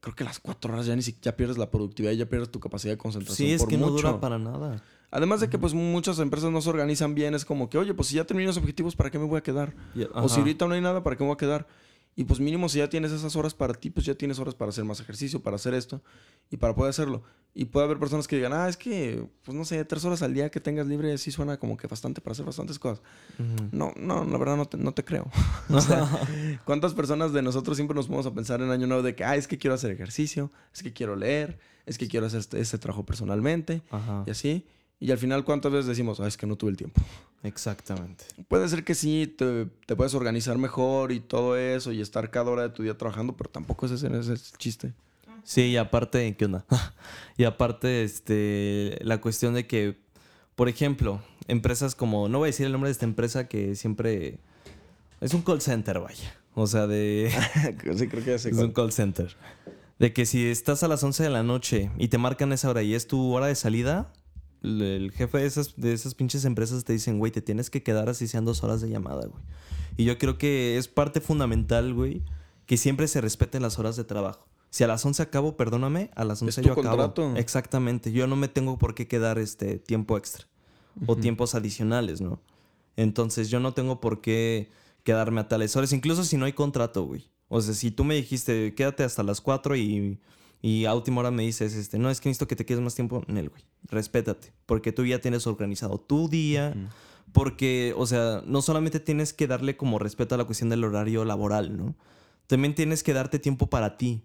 [0.00, 2.92] creo que las cuatro horas ya ni siquiera pierdes la productividad, ya pierdes tu capacidad
[2.92, 3.48] de concentración.
[3.48, 4.82] Sí, es que no dura para nada.
[5.10, 8.08] Además de que pues muchas empresas no se organizan bien, es como que, oye, pues
[8.08, 9.74] si ya terminé los objetivos, ¿para qué me voy a quedar?
[10.14, 11.66] o si ahorita no hay nada, ¿para qué me voy a quedar?
[12.14, 14.68] Y pues mínimo si ya tienes esas horas para ti, pues ya tienes horas para
[14.68, 16.02] hacer más ejercicio, para hacer esto
[16.50, 17.22] y para poder hacerlo.
[17.54, 20.34] Y puede haber personas que digan, ah, es que, pues no sé, tres horas al
[20.34, 23.02] día que tengas libre sí suena como que bastante para hacer bastantes cosas.
[23.72, 25.30] No, no, la verdad no te, no te creo.
[25.70, 26.06] o sea,
[26.64, 29.36] ¿cuántas personas de nosotros siempre nos vamos a pensar en año nuevo de que, ah,
[29.36, 32.78] es que quiero hacer ejercicio, es que quiero leer, es que quiero hacer este, este
[32.78, 33.82] trabajo personalmente
[34.26, 34.66] y así?
[35.02, 37.02] Y al final, ¿cuántas veces decimos, ah, es que no tuve el tiempo?
[37.42, 38.24] Exactamente.
[38.46, 42.62] Puede ser que sí, te, puedes organizar mejor y todo eso y estar cada hora
[42.62, 44.92] de tu día trabajando, pero tampoco ese, ese es el chiste.
[45.42, 46.64] Sí, y aparte, ¿qué onda?
[47.36, 49.98] y aparte, este, la cuestión de que,
[50.54, 54.38] por ejemplo, empresas como, no voy a decir el nombre de esta empresa que siempre
[55.20, 56.32] es un call center, vaya.
[56.54, 57.28] O sea, de...
[57.96, 59.34] sí, creo que es un call center.
[59.98, 62.84] De que si estás a las 11 de la noche y te marcan esa hora
[62.84, 64.12] y es tu hora de salida,
[64.62, 68.08] el jefe de esas, de esas pinches empresas te dicen, güey, te tienes que quedar
[68.08, 69.42] así sean dos horas de llamada, güey.
[69.96, 72.22] Y yo creo que es parte fundamental, güey,
[72.66, 74.46] que siempre se respeten las horas de trabajo.
[74.70, 77.36] Si a las 11 acabo, perdóname, a las 11 yo acabo.
[77.36, 78.10] Exactamente.
[78.10, 80.46] Yo no me tengo por qué quedar este tiempo extra
[81.06, 82.40] o tiempos adicionales, ¿no?
[82.96, 84.70] Entonces yo no tengo por qué
[85.04, 87.30] quedarme a tales horas, incluso si no hay contrato, güey.
[87.48, 90.18] O sea, si tú me dijiste, quédate hasta las 4 y,
[90.64, 92.94] y a última hora me dices, este, no, es que necesito que te quedes más
[92.94, 93.64] tiempo en él, güey.
[93.88, 96.72] Respétate, porque tú ya tienes organizado tu día.
[97.32, 101.24] Porque, o sea, no solamente tienes que darle como respeto a la cuestión del horario
[101.24, 101.96] laboral, ¿no?
[102.46, 104.22] También tienes que darte tiempo para ti,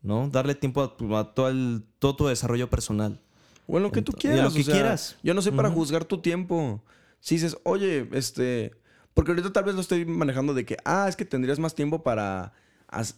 [0.00, 0.28] ¿no?
[0.30, 3.20] Darle tiempo a, todo, el, todo tu desarrollo personal.
[3.66, 4.44] O en lo que tú quieras.
[4.44, 5.16] lo que quieras.
[5.22, 6.82] Yo no sé para juzgar tu tiempo.
[7.20, 8.72] Si dices, oye, este.
[9.12, 12.02] Porque ahorita tal vez lo estoy manejando de que, ah, es que tendrías más tiempo
[12.02, 12.52] para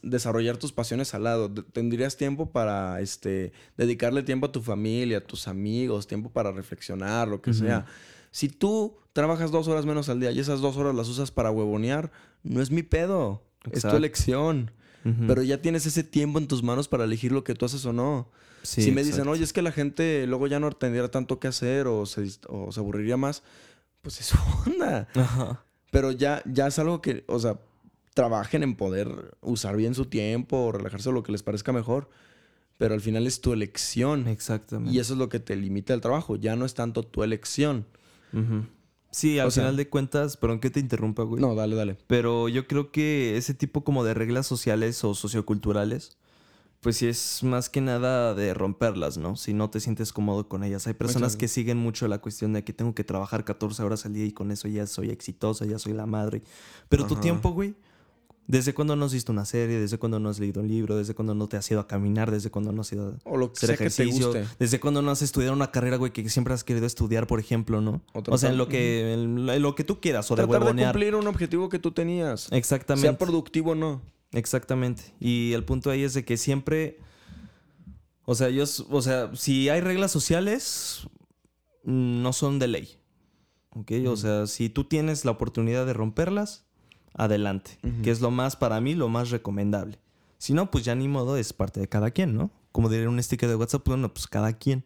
[0.03, 1.53] desarrollar tus pasiones al lado.
[1.53, 7.29] Tendrías tiempo para este, dedicarle tiempo a tu familia, a tus amigos, tiempo para reflexionar,
[7.29, 7.87] lo que sea.
[8.31, 11.51] Si tú trabajas dos horas menos al día y esas dos horas las usas para
[11.51, 12.11] huevonear,
[12.43, 13.43] no es mi pedo.
[13.71, 14.71] Es tu elección.
[15.27, 17.95] Pero ya tienes ese tiempo en tus manos para elegir lo que tú haces o
[17.95, 18.31] no.
[18.63, 21.87] si me dicen, oye, es que la gente luego ya no tendría tanto que hacer
[21.87, 23.43] o se, o se aburriría más,
[24.03, 24.33] pues es
[24.67, 25.09] onda.
[25.91, 27.59] Pero ya, ya es algo que, o sea,
[28.15, 32.11] trabajen en poder usar bien su tiempo o relajarse o lo que les parezca mejor.
[32.77, 34.29] Pero al final es tu elección.
[34.29, 34.95] Exactamente.
[34.95, 36.37] Y eso es lo que te limita el trabajo.
[36.37, 37.87] Ya no es tanto tu elección.
[39.11, 41.41] Sí, al final de cuentas, perdón que te interrumpa, güey.
[41.41, 41.97] No, dale, dale.
[42.07, 46.19] Pero yo creo que ese tipo como de reglas sociales o socioculturales,
[46.81, 49.35] pues sí es más que nada de romperlas, ¿no?
[49.35, 50.87] Si no te sientes cómodo con ellas.
[50.87, 54.13] Hay personas que siguen mucho la cuestión de que tengo que trabajar 14 horas al
[54.13, 56.43] día y con eso ya soy exitosa, ya soy la madre.
[56.89, 57.75] Pero tu tiempo, güey,
[58.49, 59.79] ¿Desde cuándo no has visto una serie?
[59.79, 60.97] ¿Desde cuándo no has leído un libro?
[60.97, 62.31] ¿Desde cuándo no te has ido a caminar?
[62.31, 64.33] ¿Desde cuándo no has ido a o lo que hacer ejercicio?
[64.33, 64.57] Que te guste.
[64.59, 67.83] ¿Desde cuándo no has estudiado una carrera, güey, que siempre has querido estudiar, por ejemplo,
[67.83, 68.01] no?
[68.15, 71.15] O, sea, en lo que, en lo que tú quieras o de Tratar de cumplir
[71.15, 72.51] un objetivo que tú tenías.
[72.51, 73.07] Exactamente.
[73.07, 74.01] Sea productivo o no.
[74.33, 75.03] Exactamente.
[75.21, 77.01] Y el punto ahí es de que siempre...
[78.25, 78.65] O sea, yo...
[78.89, 81.07] O sea, si hay reglas sociales,
[81.85, 82.97] no son de ley.
[83.73, 83.93] ¿Ok?
[84.07, 86.65] O sea, si tú tienes la oportunidad de romperlas
[87.19, 89.99] adelante, que es lo más para mí, lo más recomendable.
[90.39, 92.51] Si no, pues ya ni modo, es parte de cada quien, ¿no?
[92.73, 94.85] Como diría un sticker de WhatsApp, bueno, pues cada quien.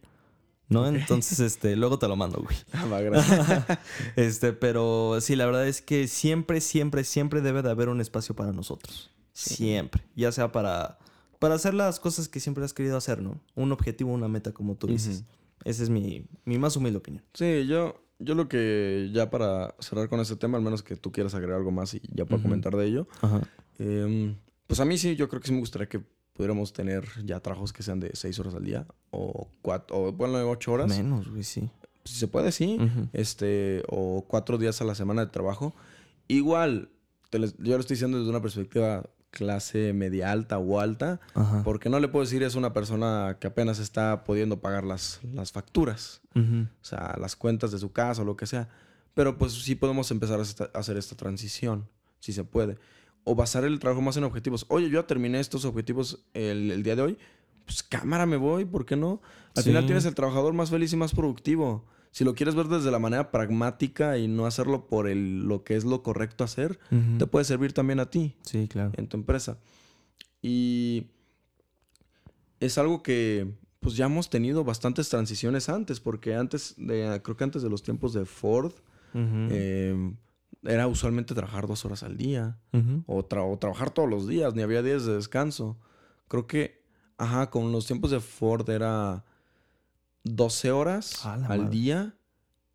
[0.69, 0.87] ¿No?
[0.87, 2.57] Entonces, este, luego te lo mando, güey.
[2.73, 3.79] Ah,
[4.17, 8.35] este, pero sí, la verdad es que siempre, siempre, siempre debe de haber un espacio
[8.35, 9.11] para nosotros.
[9.35, 10.03] Siempre.
[10.17, 10.99] Ya sea para,
[11.39, 13.39] para hacer las cosas que siempre has querido hacer, ¿no?
[13.55, 15.25] Un objetivo, una meta, como tú dices.
[15.65, 17.23] Esa es mi, mi más humilde opinión.
[17.35, 21.13] Sí, yo, yo lo que ya para cerrar con ese tema, al menos que tú
[21.13, 23.09] quieras agregar algo más y ya para comentar de ello,
[23.79, 26.01] em, pues a mí sí, yo creo que sí me gustaría que
[26.33, 30.39] pudiéramos tener ya trabajos que sean de seis horas al día o cuatro, o bueno,
[30.49, 30.89] ocho horas.
[30.89, 31.69] Menos, güey, sí.
[32.05, 32.79] Si se puede, sí.
[33.13, 35.75] Este, o cuatro días a la semana de trabajo.
[36.27, 36.91] Igual,
[37.31, 41.21] yo lo estoy diciendo desde una perspectiva clase media alta o alta,
[41.65, 45.51] porque no le puedo decir es una persona que apenas está pudiendo pagar las, las
[45.51, 48.69] facturas, o sea, las cuentas de su casa o lo que sea.
[49.15, 51.89] Pero pues sí podemos empezar a hacer esta transición,
[52.21, 52.79] si se puede.
[53.25, 54.65] O basar el trabajo más en objetivos.
[54.69, 57.19] Oye, yo ya terminé estos objetivos el, día de hoy.
[57.65, 59.21] Pues cámara me voy, ¿por qué no?
[59.57, 62.91] Al final tienes el trabajador más feliz y más productivo si lo quieres ver desde
[62.91, 66.79] la manera pragmática y no hacerlo por el, lo que es lo correcto hacer,
[67.19, 68.37] te puede servir también a ti.
[68.43, 68.93] Sí, claro.
[68.97, 69.59] En tu empresa.
[70.43, 71.07] Y
[72.61, 77.45] es algo que pues ya hemos tenido bastantes transiciones antes, porque antes de, creo que
[77.45, 78.73] antes de los tiempos de Ford,
[79.15, 80.17] em,
[80.63, 82.59] era usualmente trabajar dos horas al día
[83.07, 85.79] o, o, trabajar todos los días, ni había días de descanso.
[86.29, 86.85] Creo que,
[87.17, 89.25] ajá, con los tiempos de Ford era
[90.25, 92.15] 12 horas al día.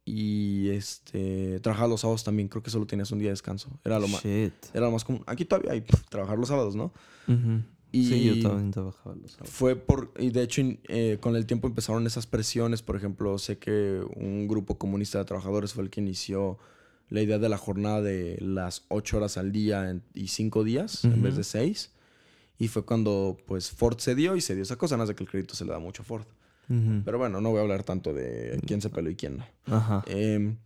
[0.09, 3.77] Y este, trabajar los sábados también, creo que solo tienes un día de descanso.
[3.83, 4.23] Era lo más.
[4.23, 5.21] Era lo más común.
[5.27, 6.93] Aquí todavía hay trabajar los sábados, ¿no?
[7.91, 9.49] y sí, yo también trabajaba los sábados.
[9.49, 10.13] Fue por.
[10.17, 12.81] Y de hecho, eh, con el tiempo empezaron esas presiones.
[12.83, 16.57] Por ejemplo, sé que un grupo comunista de trabajadores fue el que inició
[17.09, 21.21] la idea de la jornada de las 8 horas al día y 5 días en
[21.21, 21.91] vez de 6.
[22.59, 25.23] Y fue cuando pues Ford se dio y se dio esa cosa, nada de que
[25.23, 26.25] el crédito se le da mucho a Ford.
[26.67, 29.45] Pero bueno, no voy a hablar tanto de quién se peló y quién no.
[29.65, 30.03] Ajá.
[30.07, 30.57] Em,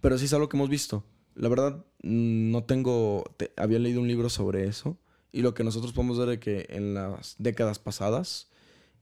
[0.00, 1.04] pero sí es algo que hemos visto.
[1.34, 3.24] La verdad, mm, no tengo.
[3.56, 4.98] había leído un libro sobre eso.
[5.32, 8.48] Y lo que nosotros podemos ver es que en las décadas pasadas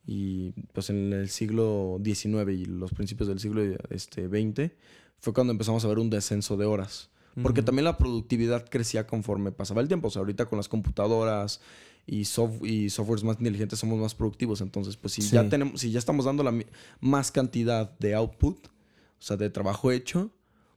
[0.07, 4.73] y pues en el siglo XIX y los principios del siglo este, XX
[5.21, 7.11] fue cuando empezamos a ver un descenso de horas.
[7.43, 10.07] Porque también la productividad crecía conforme pasaba el tiempo.
[10.07, 11.61] O sea, ahorita con las computadoras
[12.07, 14.61] y, y softwares más inteligentes somos más productivos.
[14.61, 16.53] Entonces, pues si ya tenemos, si ya estamos dando la
[17.01, 20.31] más cantidad de output, o sea, de trabajo hecho,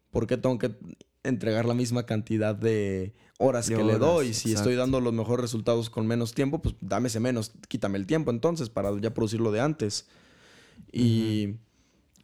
[0.09, 0.75] ¿por qué tengo que
[1.23, 4.33] entregar la misma cantidad de horas que le doy?
[4.33, 8.07] Si estoy dando los mejores resultados con menos tiempo, pues dame ese menos, quítame el
[8.07, 10.07] tiempo entonces para ya producirlo de antes.
[10.91, 11.55] Y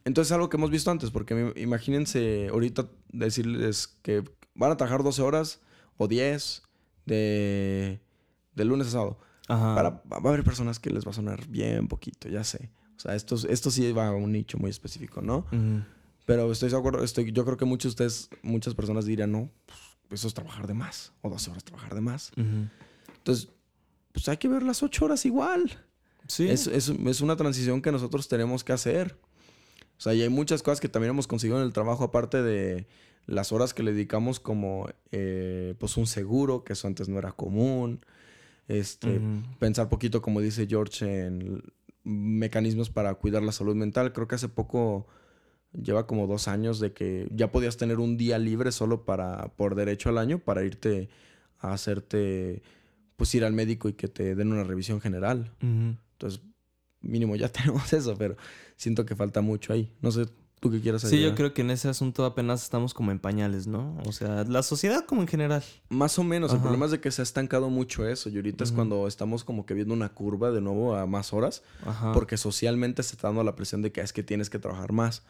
[0.06, 5.22] Entonces, algo que hemos visto antes, porque imagínense ahorita decirles que van a trabajar 12
[5.22, 5.60] horas
[5.96, 6.62] o 10
[7.06, 8.00] de,
[8.54, 9.18] de lunes a sábado.
[9.48, 9.74] Ajá.
[9.74, 12.70] Para, va a haber personas que les va a sonar bien poquito, ya sé.
[12.96, 15.46] O sea, esto, esto sí va a un nicho muy específico, ¿no?
[16.26, 19.50] Pero estoy de acuerdo, estoy, yo creo que muchos de ustedes, muchas personas dirían, no,
[20.08, 22.32] pues eso es trabajar de más, o 12 horas trabajar de más.
[22.36, 23.48] Entonces,
[24.12, 25.70] pues hay que ver las 8 horas igual.
[26.28, 26.48] Sí.
[26.48, 29.18] Es, es- es una transición que nosotros tenemos que hacer.
[29.98, 32.86] O sea, y hay muchas cosas que también hemos conseguido en el trabajo, aparte de
[33.26, 37.32] las horas que le dedicamos como eh, pues un seguro, que eso antes no era
[37.32, 38.04] común.
[38.68, 39.42] Este, Ujú.
[39.58, 41.62] Pensar poquito, como dice George, en
[42.02, 44.12] mecanismos para cuidar la salud mental.
[44.12, 45.06] Creo que hace poco,
[45.72, 49.74] lleva como dos años de que ya podías tener un día libre solo para, por
[49.74, 51.08] derecho al año, para irte
[51.58, 52.62] a hacerte,
[53.16, 55.52] pues ir al médico y que te den una revisión general.
[55.60, 56.42] Entonces,
[57.00, 58.36] mínimo ya tenemos eso, pero
[58.76, 59.92] siento que falta mucho ahí.
[60.00, 60.26] No sé,
[60.64, 61.36] tú qué quieras Sí, yo agregar?
[61.36, 63.96] creo que en ese asunto apenas estamos como en pañales, ¿no?
[64.06, 65.62] O sea, la sociedad como en general.
[65.90, 66.52] Más o menos.
[66.54, 68.30] El problema es de que se ha estancado mucho eso.
[68.30, 71.62] Y ahorita es cuando estamos como que viendo una curva de nuevo a más horas.
[71.84, 72.12] Ajá.
[72.12, 75.22] Porque socialmente se está dando la presión de que es que tienes que trabajar más.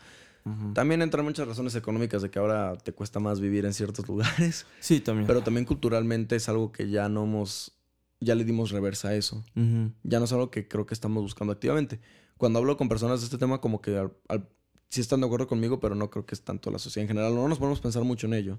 [0.74, 4.66] También entran muchas razones económicas de que ahora te cuesta más vivir en ciertos lugares.
[4.78, 5.26] Sí, también.
[5.26, 7.72] Pero también culturalmente es algo que ya no hemos...
[8.20, 9.42] Ya le dimos reversa a eso.
[9.54, 12.00] Ya no es algo que creo que estamos buscando activamente.
[12.36, 14.48] Cuando hablo con personas de este tema, como que al- al-
[14.94, 17.34] sí están de acuerdo conmigo, pero no creo que es tanto la sociedad en general.
[17.34, 18.58] No nos podemos pensar mucho en ello.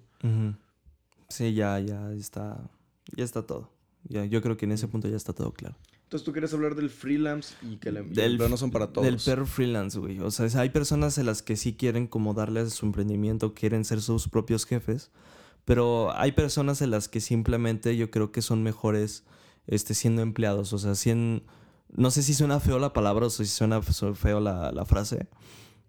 [1.29, 2.69] Sí, ya, ya está.
[3.15, 3.69] Ya está todo.
[4.07, 5.75] Ya, yo creo que en ese punto ya está todo claro.
[6.03, 9.05] Entonces, tú quieres hablar del freelance y que Del- empleo no son para todos.
[9.05, 10.19] Del perro freelance, güey.
[10.19, 13.83] O sea, hay personas en las que sí quieren como darle a su emprendimiento, quieren
[13.85, 15.09] ser sus propios jefes.
[15.65, 19.23] Pero hay personas en las que simplemente yo creo que son mejores
[19.65, 20.73] este, siendo empleados.
[20.73, 21.41] O sea, sien-
[21.95, 25.27] no sé si suena feo la palabra o si suena feo la, la frase.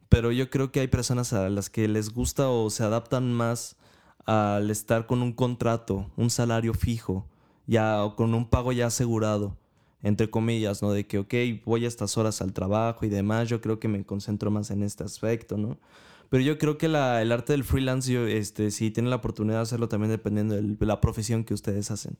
[0.08, 3.76] Pero yo creo que hay personas a las que les gusta o se adaptan más
[4.24, 7.26] al estar con un contrato, un salario fijo,
[7.66, 9.56] ya o con un pago ya asegurado,
[10.02, 10.92] entre comillas, ¿no?
[10.92, 14.04] De que, ok, voy a estas horas al trabajo y demás, yo creo que me
[14.04, 15.78] concentro más en este aspecto, ¿no?
[16.28, 19.88] Pero yo creo que el arte del freelance, este, si tienen la oportunidad de hacerlo
[19.88, 22.16] también dependiendo de la profesión que ustedes hacen.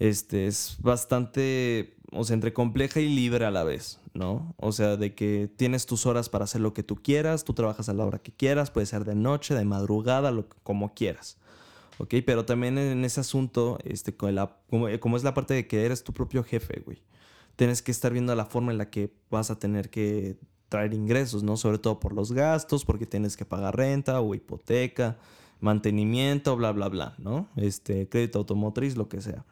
[0.00, 4.54] Este, es bastante, o sea, entre compleja y libre a la vez, ¿no?
[4.56, 7.88] O sea, de que tienes tus horas para hacer lo que tú quieras, tú trabajas
[7.88, 11.38] a la hora que quieras, puede ser de noche, de madrugada, lo, como quieras.
[11.98, 12.14] ¿Ok?
[12.24, 16.12] Pero también en ese asunto, este, como, como es la parte de que eres tu
[16.12, 17.02] propio jefe, güey.
[17.56, 20.38] Tienes que estar viendo la forma en la que vas a tener que
[20.70, 21.56] traer ingresos, ¿no?
[21.58, 25.18] Sobre todo por los gastos, porque tienes que pagar renta o hipoteca,
[25.60, 27.48] mantenimiento, bla, bla, bla, ¿no?
[27.56, 29.44] Este, crédito automotriz, lo que sea.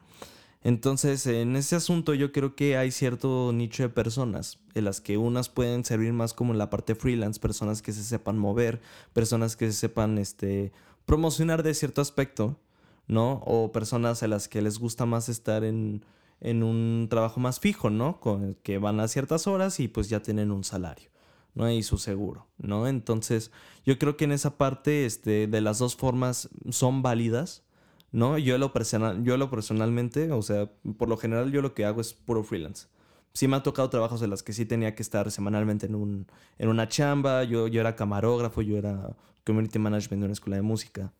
[0.61, 5.17] Entonces, en ese asunto yo creo que hay cierto nicho de personas, en las que
[5.17, 8.81] unas pueden servir más como en la parte freelance, personas que se sepan mover,
[9.13, 10.73] personas que se sepan este,
[11.05, 12.59] promocionar de cierto aspecto,
[13.07, 13.41] ¿no?
[13.45, 16.03] O personas a las que les gusta más estar en,
[16.41, 18.19] en un trabajo más fijo, ¿no?
[18.19, 21.09] Con que van a ciertas horas y pues ya tienen un salario,
[21.55, 21.71] ¿no?
[21.71, 22.85] Y su seguro, ¿no?
[22.87, 23.51] Entonces,
[23.85, 27.63] yo creo que en esa parte este, de las dos formas son válidas,
[28.11, 28.37] ¿no?
[28.37, 32.01] Yo lo, personal, yo lo personalmente, o sea, por lo general yo lo que hago
[32.01, 32.87] es puro freelance.
[33.33, 36.27] Sí me ha tocado trabajos en los que sí tenía que estar semanalmente en, un,
[36.57, 40.61] en una chamba, yo, yo era camarógrafo, yo era community management de una escuela de
[40.63, 41.13] música.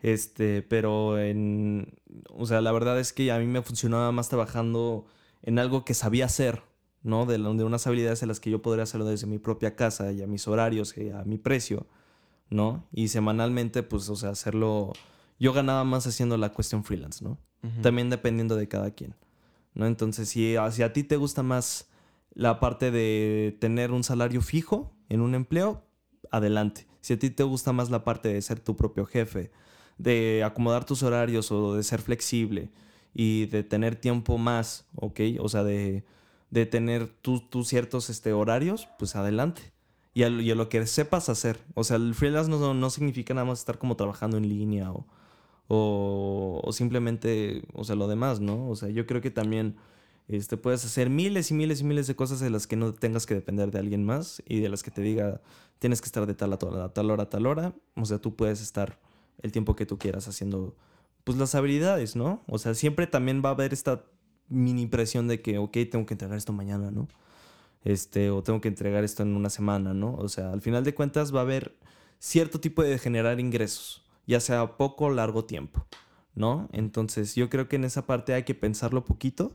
[0.00, 1.94] Este, pero en,
[2.30, 5.06] o sea, la verdad es que a mí me funcionaba más trabajando
[5.42, 6.62] en algo que sabía hacer,
[7.02, 7.26] ¿no?
[7.26, 10.22] De, de unas habilidades en las que yo podría hacerlo desde mi propia casa y
[10.22, 11.86] a mis horarios y a mi precio,
[12.50, 12.84] ¿no?
[12.92, 14.92] Y semanalmente, pues, o sea, hacerlo...
[15.42, 17.38] Yo ganaba más haciendo la cuestión freelance, ¿no?
[17.82, 19.14] También dependiendo de cada quien,
[19.74, 19.86] ¿no?
[19.86, 21.88] Entonces, si, si a ti te gusta más
[22.34, 25.84] la parte de tener un salario fijo en un empleo,
[26.30, 26.86] adelante.
[27.00, 29.50] Si a ti te gusta más la parte de ser tu propio jefe,
[29.98, 32.70] de acomodar tus horarios o de ser flexible
[33.14, 35.20] y de tener tiempo más, ¿ok?
[35.40, 36.04] O sea, de,
[36.50, 39.72] de tener tus ciertos este, horarios, pues adelante.
[40.14, 41.58] Y a, lo- y a lo que sepas hacer.
[41.74, 45.06] O sea, el freelance no, no significa nada más estar como trabajando en línea o,
[45.74, 48.68] o, simplemente, o sea, lo demás, ¿no?
[48.68, 49.76] O sea, yo creo que también
[50.28, 53.24] este, puedes hacer miles y miles y miles de cosas de las que no tengas
[53.24, 55.40] que depender de alguien más y de las que te diga
[55.78, 57.74] tienes que estar de tal a tal, a tal hora tal hora.
[57.96, 58.98] O sea, tú puedes estar
[59.40, 60.76] el tiempo que tú quieras haciendo
[61.24, 62.42] pues las habilidades, ¿no?
[62.48, 64.04] O sea, siempre también va a haber esta
[64.48, 67.08] mini presión de que, ok, tengo que entregar esto mañana, ¿no?
[67.84, 70.14] Este, o tengo que entregar esto en una semana, ¿no?
[70.16, 71.74] O sea, al final de cuentas va a haber
[72.18, 75.86] cierto tipo de generar ingresos, ya sea poco o largo tiempo,
[76.34, 76.68] ¿no?
[76.72, 79.52] Entonces, yo creo que en esa parte hay que pensarlo poquito,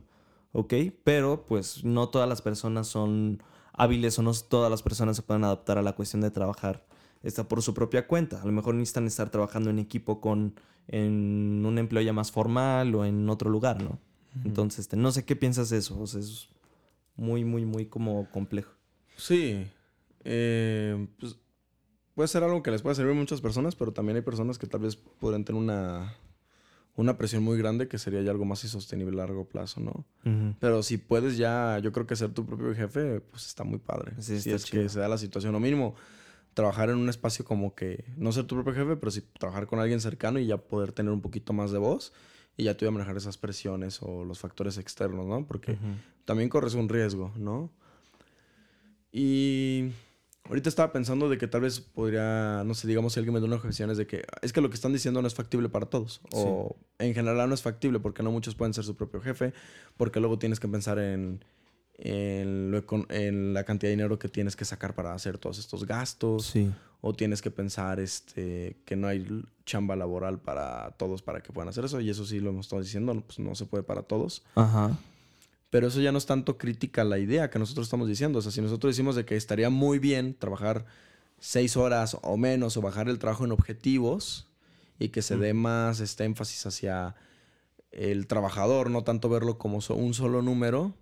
[0.52, 0.74] ¿ok?
[1.04, 3.42] Pero pues no todas las personas son
[3.72, 6.88] hábiles o no todas las personas se pueden adaptar a la cuestión de trabajar
[7.22, 8.40] está por su propia cuenta.
[8.40, 10.54] A lo mejor necesitan estar trabajando en equipo con
[10.88, 13.98] en un empleo ya más formal o en otro lugar, ¿no?
[14.44, 16.00] Entonces, este, no sé qué piensas de eso.
[16.00, 16.48] O sea, es
[17.16, 18.72] muy, muy, muy como complejo.
[19.16, 19.66] Sí.
[20.24, 21.36] Eh, pues
[22.18, 24.66] puede ser algo que les puede servir a muchas personas, pero también hay personas que
[24.66, 26.16] tal vez podrían tener una,
[26.96, 30.04] una presión muy grande que sería ya algo más insostenible a largo plazo, ¿no?
[30.58, 34.14] Pero si puedes ya, yo creo que ser tu propio jefe, pues está muy padre.
[34.18, 35.94] Sí, si es que se da la situación, o mínimo
[36.54, 39.78] trabajar en un espacio como que, no ser tu propio jefe, pero sí trabajar con
[39.78, 42.12] alguien cercano y ya poder tener un poquito más de voz
[42.56, 45.46] y ya te voy a manejar esas presiones o los factores externos, ¿no?
[45.46, 45.78] Porque
[46.24, 47.70] también corres un riesgo, ¿no?
[49.12, 49.92] Y
[50.48, 53.46] ahorita estaba pensando de que tal vez podría, no sé, digamos si alguien me da
[53.46, 55.86] una objeción es de que es que lo que están diciendo no es factible para
[55.86, 56.20] todos.
[56.32, 59.52] O en general no es factible porque no muchos pueden ser su propio jefe,
[59.96, 61.44] porque luego tienes que pensar en
[61.98, 66.54] en, la cantidad de dinero que tienes que sacar para hacer todos estos gastos.
[67.00, 69.24] O tienes que pensar este, que no hay
[69.64, 72.00] chamba laboral para todos para que puedan hacer eso.
[72.00, 74.42] Y eso sí lo hemos estado diciendo, pues no se puede para todos.
[75.70, 78.38] Pero eso ya no es tanto crítica a la idea que nosotros estamos diciendo.
[78.38, 80.86] O sea, si nosotros decimos de que estaría muy bien trabajar
[81.38, 84.48] seis horas o menos o bajar el trabajo en objetivos
[84.98, 87.14] y que se dé más este énfasis hacia
[87.92, 90.94] el trabajador, no tanto verlo como un solo número,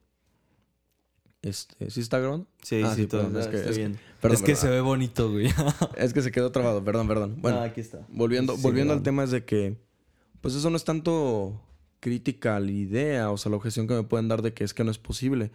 [1.47, 2.49] este, ¿Sí está grabando?
[2.61, 3.39] Sí, ah, sí, todo.
[3.39, 4.01] Es que, bien.
[4.23, 5.47] es que se ve bonito, güey.
[5.97, 7.37] es que se quedó trabado, perdón, perdón.
[7.39, 8.01] Bueno, aquí está.
[8.09, 9.77] Volviendo, volviendo al tema es de que,
[10.41, 11.61] pues eso no es tanto
[12.07, 14.72] crítica a la idea, o sea, la objeción que me pueden dar de que es
[14.72, 15.50] que no es posible,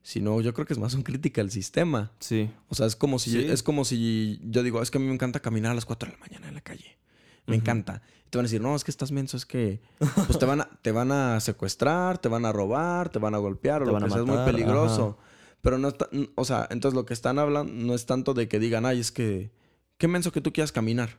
[0.00, 2.12] sino yo creo que es más un crítica al sistema.
[2.20, 2.48] Sí.
[2.68, 5.12] O sea, es como si, es como si yo digo, es que a mí me
[5.12, 6.98] encanta caminar a las 4 de la mañana en la calle.
[7.46, 8.00] Me encanta.
[8.24, 10.60] Y te van a decir, no, es que estás menso, es que pues te van
[10.60, 13.98] a, te van a secuestrar, te van a robar, te van a golpear, o lo
[13.98, 15.18] que sea, es muy peligroso.
[15.62, 18.60] Pero no está, o sea, entonces lo que están hablando no es tanto de que
[18.60, 19.50] digan, ay, es que,
[19.96, 21.18] qué menso que tú quieras caminar.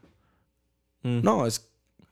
[1.03, 1.19] Mm.
[1.21, 1.68] No, es,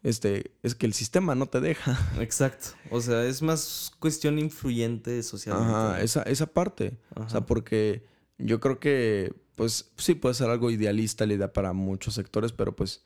[0.08, 2.00] este, es que el sistema no te deja.
[2.22, 2.70] Exacto.
[2.92, 5.74] O sea, es más cuestión influyente socialmente.
[5.74, 6.98] Ajá, esa, esa parte.
[7.16, 8.06] O sea, porque
[8.38, 12.74] yo creo que, pues, sí puede ser algo idealista la idea para muchos sectores, pero
[12.74, 13.04] pues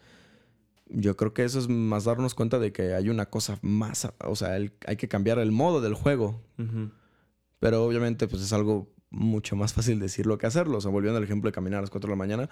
[0.89, 4.36] yo creo que eso es más darnos cuenta de que hay una cosa más, o
[4.36, 6.43] sea, hay que cambiar el modo del juego.
[7.60, 10.78] Pero obviamente, pues es algo mucho más fácil decirlo que hacerlo.
[10.78, 12.49] O sea, volviendo al ejemplo de caminar a las 4 de la mañana,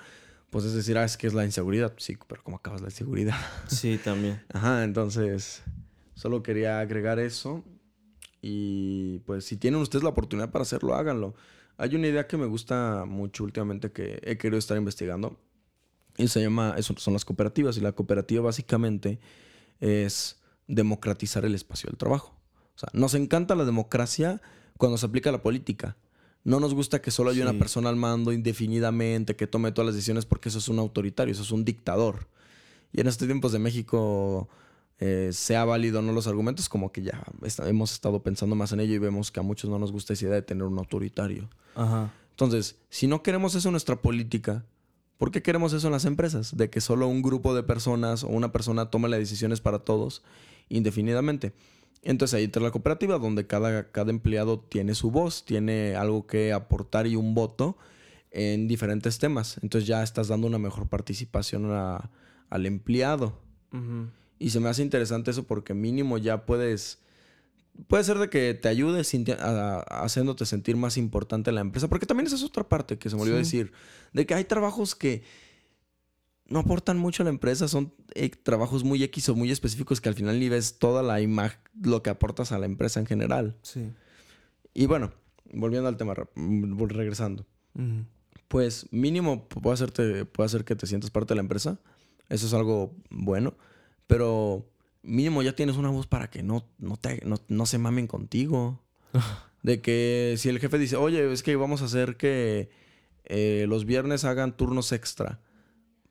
[0.50, 1.94] pues es decir, ah, es que es la inseguridad.
[1.98, 3.38] Sí, pero ¿cómo acabas la inseguridad?
[3.68, 4.42] Sí, también.
[4.52, 5.62] Ajá, entonces,
[6.16, 7.64] solo quería agregar eso.
[8.42, 11.36] Y pues si tienen ustedes la oportunidad para hacerlo, háganlo.
[11.78, 15.40] Hay una idea que me gusta mucho últimamente que he querido estar investigando.
[16.18, 17.78] Y se llama, eso son las cooperativas.
[17.78, 19.20] Y la cooperativa básicamente
[19.80, 22.36] es democratizar el espacio del trabajo.
[22.76, 24.42] O sea, nos encanta la democracia
[24.78, 25.98] cuando se aplica a la política.
[26.50, 29.94] No nos gusta que solo haya una persona al mando indefinidamente, que tome todas las
[29.94, 32.26] decisiones, porque eso es un autoritario, eso es un dictador.
[32.92, 34.50] Y en estos tiempos de México,
[34.98, 37.24] eh, sea válido o no los argumentos, como que ya
[37.68, 40.26] hemos estado pensando más en ello y vemos que a muchos no nos gusta esa
[40.26, 41.48] idea de tener un autoritario.
[42.32, 44.66] Entonces, si no queremos eso en nuestra política,
[45.20, 46.58] ¿por qué queremos eso en las empresas?
[46.58, 50.24] De que solo un grupo de personas o una persona tome las decisiones para todos
[50.68, 51.54] indefinidamente.
[52.02, 56.54] Entonces ahí entra la cooperativa donde cada, cada empleado tiene su voz, tiene algo que
[56.54, 57.78] aportar y un voto
[58.32, 59.60] en diferentes temas.
[59.62, 63.42] Entonces ya estás dando una mejor participación al empleado.
[64.40, 67.00] Y se me hace interesante eso porque mínimo ya puedes...
[67.88, 71.88] Puede ser de que te ayude haciéndote sentir más importante en la empresa.
[71.88, 73.72] Porque también esa es otra parte que se me olvidó decir.
[74.14, 75.24] De que hay trabajos que
[76.50, 80.10] no aportan mucho a la empresa, son eh, trabajos muy X o muy específicos que
[80.10, 83.56] al final ni ves toda la imagen, lo que aportas a la empresa en general.
[83.62, 83.92] Sí.
[84.74, 85.12] Y bueno,
[85.54, 86.16] volviendo al tema,
[86.88, 87.46] regresando.
[88.48, 91.80] Pues mínimo puede, hacerte, puede hacer que te sientas parte de la empresa.
[92.30, 93.56] Eso es algo bueno.
[94.08, 94.68] Pero
[95.04, 98.82] mínimo ya tienes una voz para que no, no, te, no, se mamen contigo.
[99.64, 102.70] de que si el jefe dice, oye, es que vamos a hacer que
[103.26, 105.40] eh, los viernes hagan turnos extra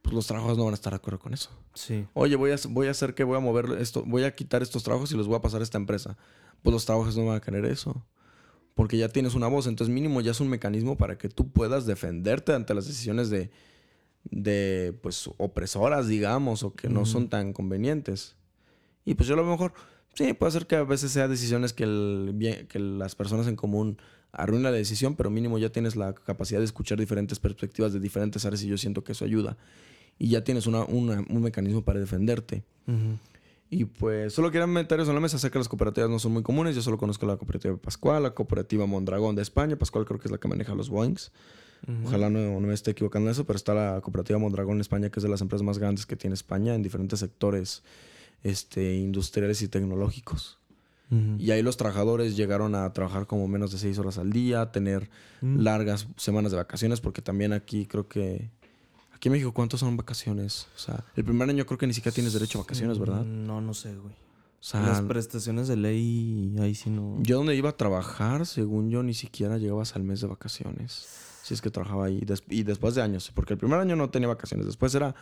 [0.02, 1.50] pues los trabajos no van a estar de acuerdo con eso.
[1.74, 2.06] Sí.
[2.14, 4.82] Oye, voy a, voy a hacer que voy a mover esto, voy a quitar estos
[4.82, 6.16] trabajos y los voy a pasar a esta empresa.
[6.62, 8.04] Pues los trabajos no van a querer eso.
[8.74, 9.66] Porque ya tienes una voz.
[9.66, 13.50] Entonces, mínimo ya es un mecanismo para que tú puedas defenderte ante las decisiones de,
[14.24, 18.36] de pues, opresoras, digamos, o que no son tan convenientes.
[19.04, 19.72] Y pues yo a lo mejor,
[20.18, 23.98] sí, puede ser que a veces sea decisiones que, el, que las personas en común
[24.32, 28.44] arruina la decisión, pero mínimo ya tienes la capacidad de escuchar diferentes perspectivas de diferentes
[28.44, 29.56] áreas y yo siento que eso ayuda
[30.18, 32.64] y ya tienes una, un mecanismo para defenderte.
[33.70, 35.38] Y pues solo quería meter eso en la mesa.
[35.38, 36.74] Sé que las cooperativas no son muy comunes.
[36.74, 39.76] Yo solo conozco la cooperativa Pascual, la cooperativa Mondragón de España.
[39.76, 41.30] Pascual creo que es la que maneja los Boeings.
[42.04, 45.10] Ojalá no, no, me esté equivocando en eso, pero está la cooperativa Mondragón en España,
[45.10, 47.84] que es de las empresas más grandes que tiene España en diferentes sectores
[48.42, 50.58] este, industriales y tecnológicos.
[51.38, 55.08] Y ahí los trabajadores llegaron a trabajar como menos de seis horas al día, tener
[55.40, 55.60] mm.
[55.60, 58.50] largas semanas de vacaciones, porque también aquí creo que...
[59.14, 60.66] Aquí en México, ¿cuántos son vacaciones?
[60.76, 63.24] O sea, el primer año creo que ni siquiera tienes derecho a vacaciones, ¿verdad?
[63.24, 64.12] No, no sé, güey.
[64.12, 67.16] O sea, Las prestaciones de ley, ahí sí no...
[67.22, 71.08] Yo donde iba a trabajar, según yo, ni siquiera llegabas al mes de vacaciones.
[71.42, 72.22] Si es que trabajaba ahí.
[72.50, 74.66] y después de años, porque el primer año no tenía vacaciones.
[74.66, 75.14] Después era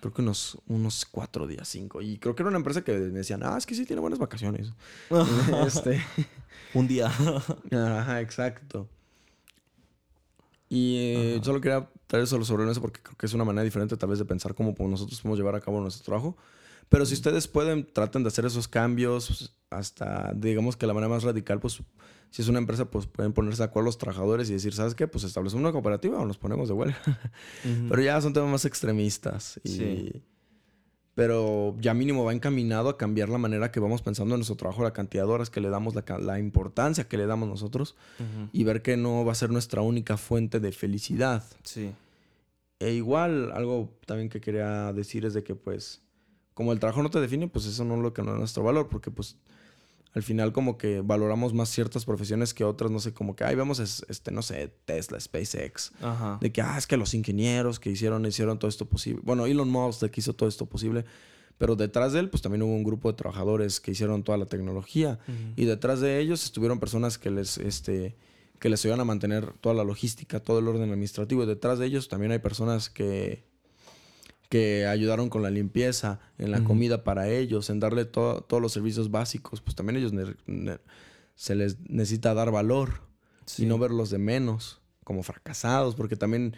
[0.00, 2.00] creo que unos, unos cuatro días, cinco.
[2.02, 4.18] Y creo que era una empresa que me decían, ah, es que sí tiene buenas
[4.18, 4.72] vacaciones.
[5.66, 6.02] este,
[6.74, 7.06] Un día.
[7.72, 8.88] Ajá, exacto.
[10.68, 13.96] Y eh, solo quería traer eso sobre eso porque creo que es una manera diferente
[13.96, 16.36] tal vez de pensar cómo nosotros podemos llevar a cabo nuestro trabajo.
[16.88, 21.22] Pero si ustedes pueden, traten de hacer esos cambios hasta, digamos que la manera más
[21.22, 21.82] radical, pues
[22.30, 25.08] si es una empresa, pues pueden ponerse de acuerdo los trabajadores y decir, ¿sabes qué?
[25.08, 26.98] Pues establecemos una cooperativa o nos ponemos de huelga.
[27.88, 29.60] Pero ya son temas más extremistas.
[29.64, 30.22] Y...
[31.14, 34.82] Pero ya mínimo va encaminado a cambiar la manera que vamos pensando en nuestro trabajo,
[34.82, 37.96] la cantidad de horas que le damos, la, la importancia que le damos nosotros
[38.52, 41.42] y ver que no va a ser nuestra única fuente de felicidad.
[41.62, 41.90] Sí.
[42.80, 46.02] E igual, algo también que quería decir es de que pues,
[46.52, 48.62] como el trabajo no te define, pues eso no es lo que no es nuestro
[48.62, 49.38] valor, porque pues
[50.16, 53.54] al final como que valoramos más ciertas profesiones que otras, no sé, como que, ahí
[53.54, 55.92] vemos, este, no sé, Tesla, SpaceX,
[56.40, 59.20] de que, ah, es que los ingenieros que hicieron, hicieron todo esto posible.
[59.22, 61.04] Bueno, Elon Musk de que hizo todo esto posible,
[61.58, 64.46] pero detrás de él, pues también hubo un grupo de trabajadores que hicieron toda la
[64.46, 65.18] tecnología.
[65.54, 68.16] Y detrás de ellos estuvieron personas que les, este,
[68.58, 71.42] que les ayudan a mantener toda la logística, todo el orden administrativo.
[71.42, 73.44] Y detrás de ellos también hay personas que
[74.48, 79.10] que ayudaron con la limpieza, en la comida para ellos, en darle todos los servicios
[79.10, 80.12] básicos, pues también ellos
[81.34, 83.02] se les necesita dar valor
[83.58, 86.56] y no verlos de menos, como fracasados, porque también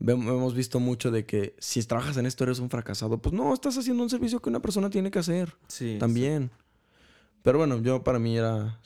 [0.00, 3.76] hemos visto mucho de que si trabajas en esto eres un fracasado, pues no, estás
[3.78, 5.54] haciendo un servicio que una persona tiene que hacer
[5.98, 6.50] también.
[7.42, 8.80] Pero bueno, yo para mí era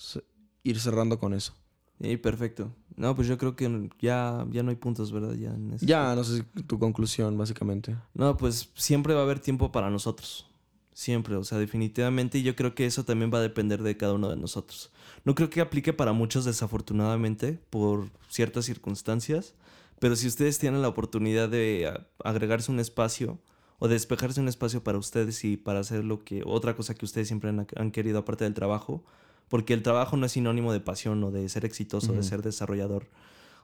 [0.62, 1.54] ir cerrando con eso.
[2.02, 2.72] Sí, perfecto.
[2.96, 5.34] No, pues yo creo que ya, ya no hay puntos, ¿verdad?
[5.34, 7.96] Ya, ya, no sé tu conclusión, básicamente.
[8.12, 10.46] No, pues siempre va a haber tiempo para nosotros.
[10.92, 12.38] Siempre, o sea, definitivamente.
[12.38, 14.90] Y yo creo que eso también va a depender de cada uno de nosotros.
[15.24, 19.54] No creo que aplique para muchos, desafortunadamente, por ciertas circunstancias.
[20.00, 23.38] Pero si ustedes tienen la oportunidad de agregarse un espacio
[23.78, 27.28] o despejarse un espacio para ustedes y para hacer lo que otra cosa que ustedes
[27.28, 29.04] siempre han querido aparte del trabajo,
[29.48, 33.08] porque el trabajo no es sinónimo de pasión o de ser exitoso, de ser desarrollador.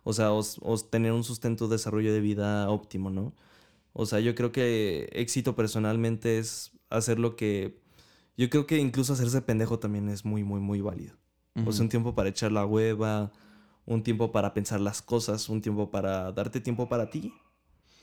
[0.04, 3.34] O sea, o, tener un sustento, desarrollo de vida óptimo, ¿no?
[3.92, 7.80] O sea, yo creo que éxito personalmente es hacer lo que...
[8.36, 11.16] Yo creo que incluso hacerse pendejo también es muy, muy, muy válido.
[11.66, 13.32] O sea, un tiempo para echar la hueva,
[13.84, 17.34] un tiempo para pensar las cosas, un tiempo para darte tiempo para ti.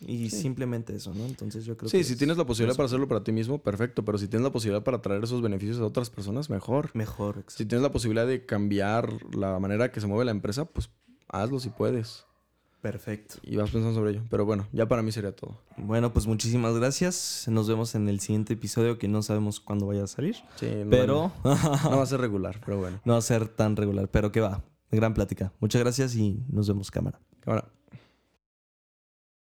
[0.02, 1.26] Y simplemente eso, ¿no?
[1.26, 1.98] Entonces yo creo que.
[1.98, 4.04] Sí, si tienes la posibilidad para hacerlo para ti mismo, perfecto.
[4.04, 6.92] Pero si tienes la posibilidad para traer esos beneficios a otras personas, mejor.
[6.94, 7.54] Mejor, exacto.
[7.58, 10.90] Si tienes la posibilidad de cambiar la manera que se mueve la empresa, pues
[11.30, 12.26] hazlo si puedes.
[12.82, 13.38] Perfecto.
[13.42, 14.22] Y vas pensando sobre ello.
[14.30, 15.60] Pero bueno, ya para mí sería todo.
[15.76, 17.46] Bueno, pues muchísimas gracias.
[17.48, 20.36] Nos vemos en el siguiente episodio que no sabemos cuándo vaya a salir.
[20.58, 21.32] Sí, pero.
[21.44, 23.02] no va a ser regular, pero bueno.
[23.04, 24.64] No va a ser tan regular, pero que va.
[24.92, 25.52] Gran plática.
[25.60, 27.20] Muchas gracias y nos vemos, cámara.
[27.40, 27.72] Cámara.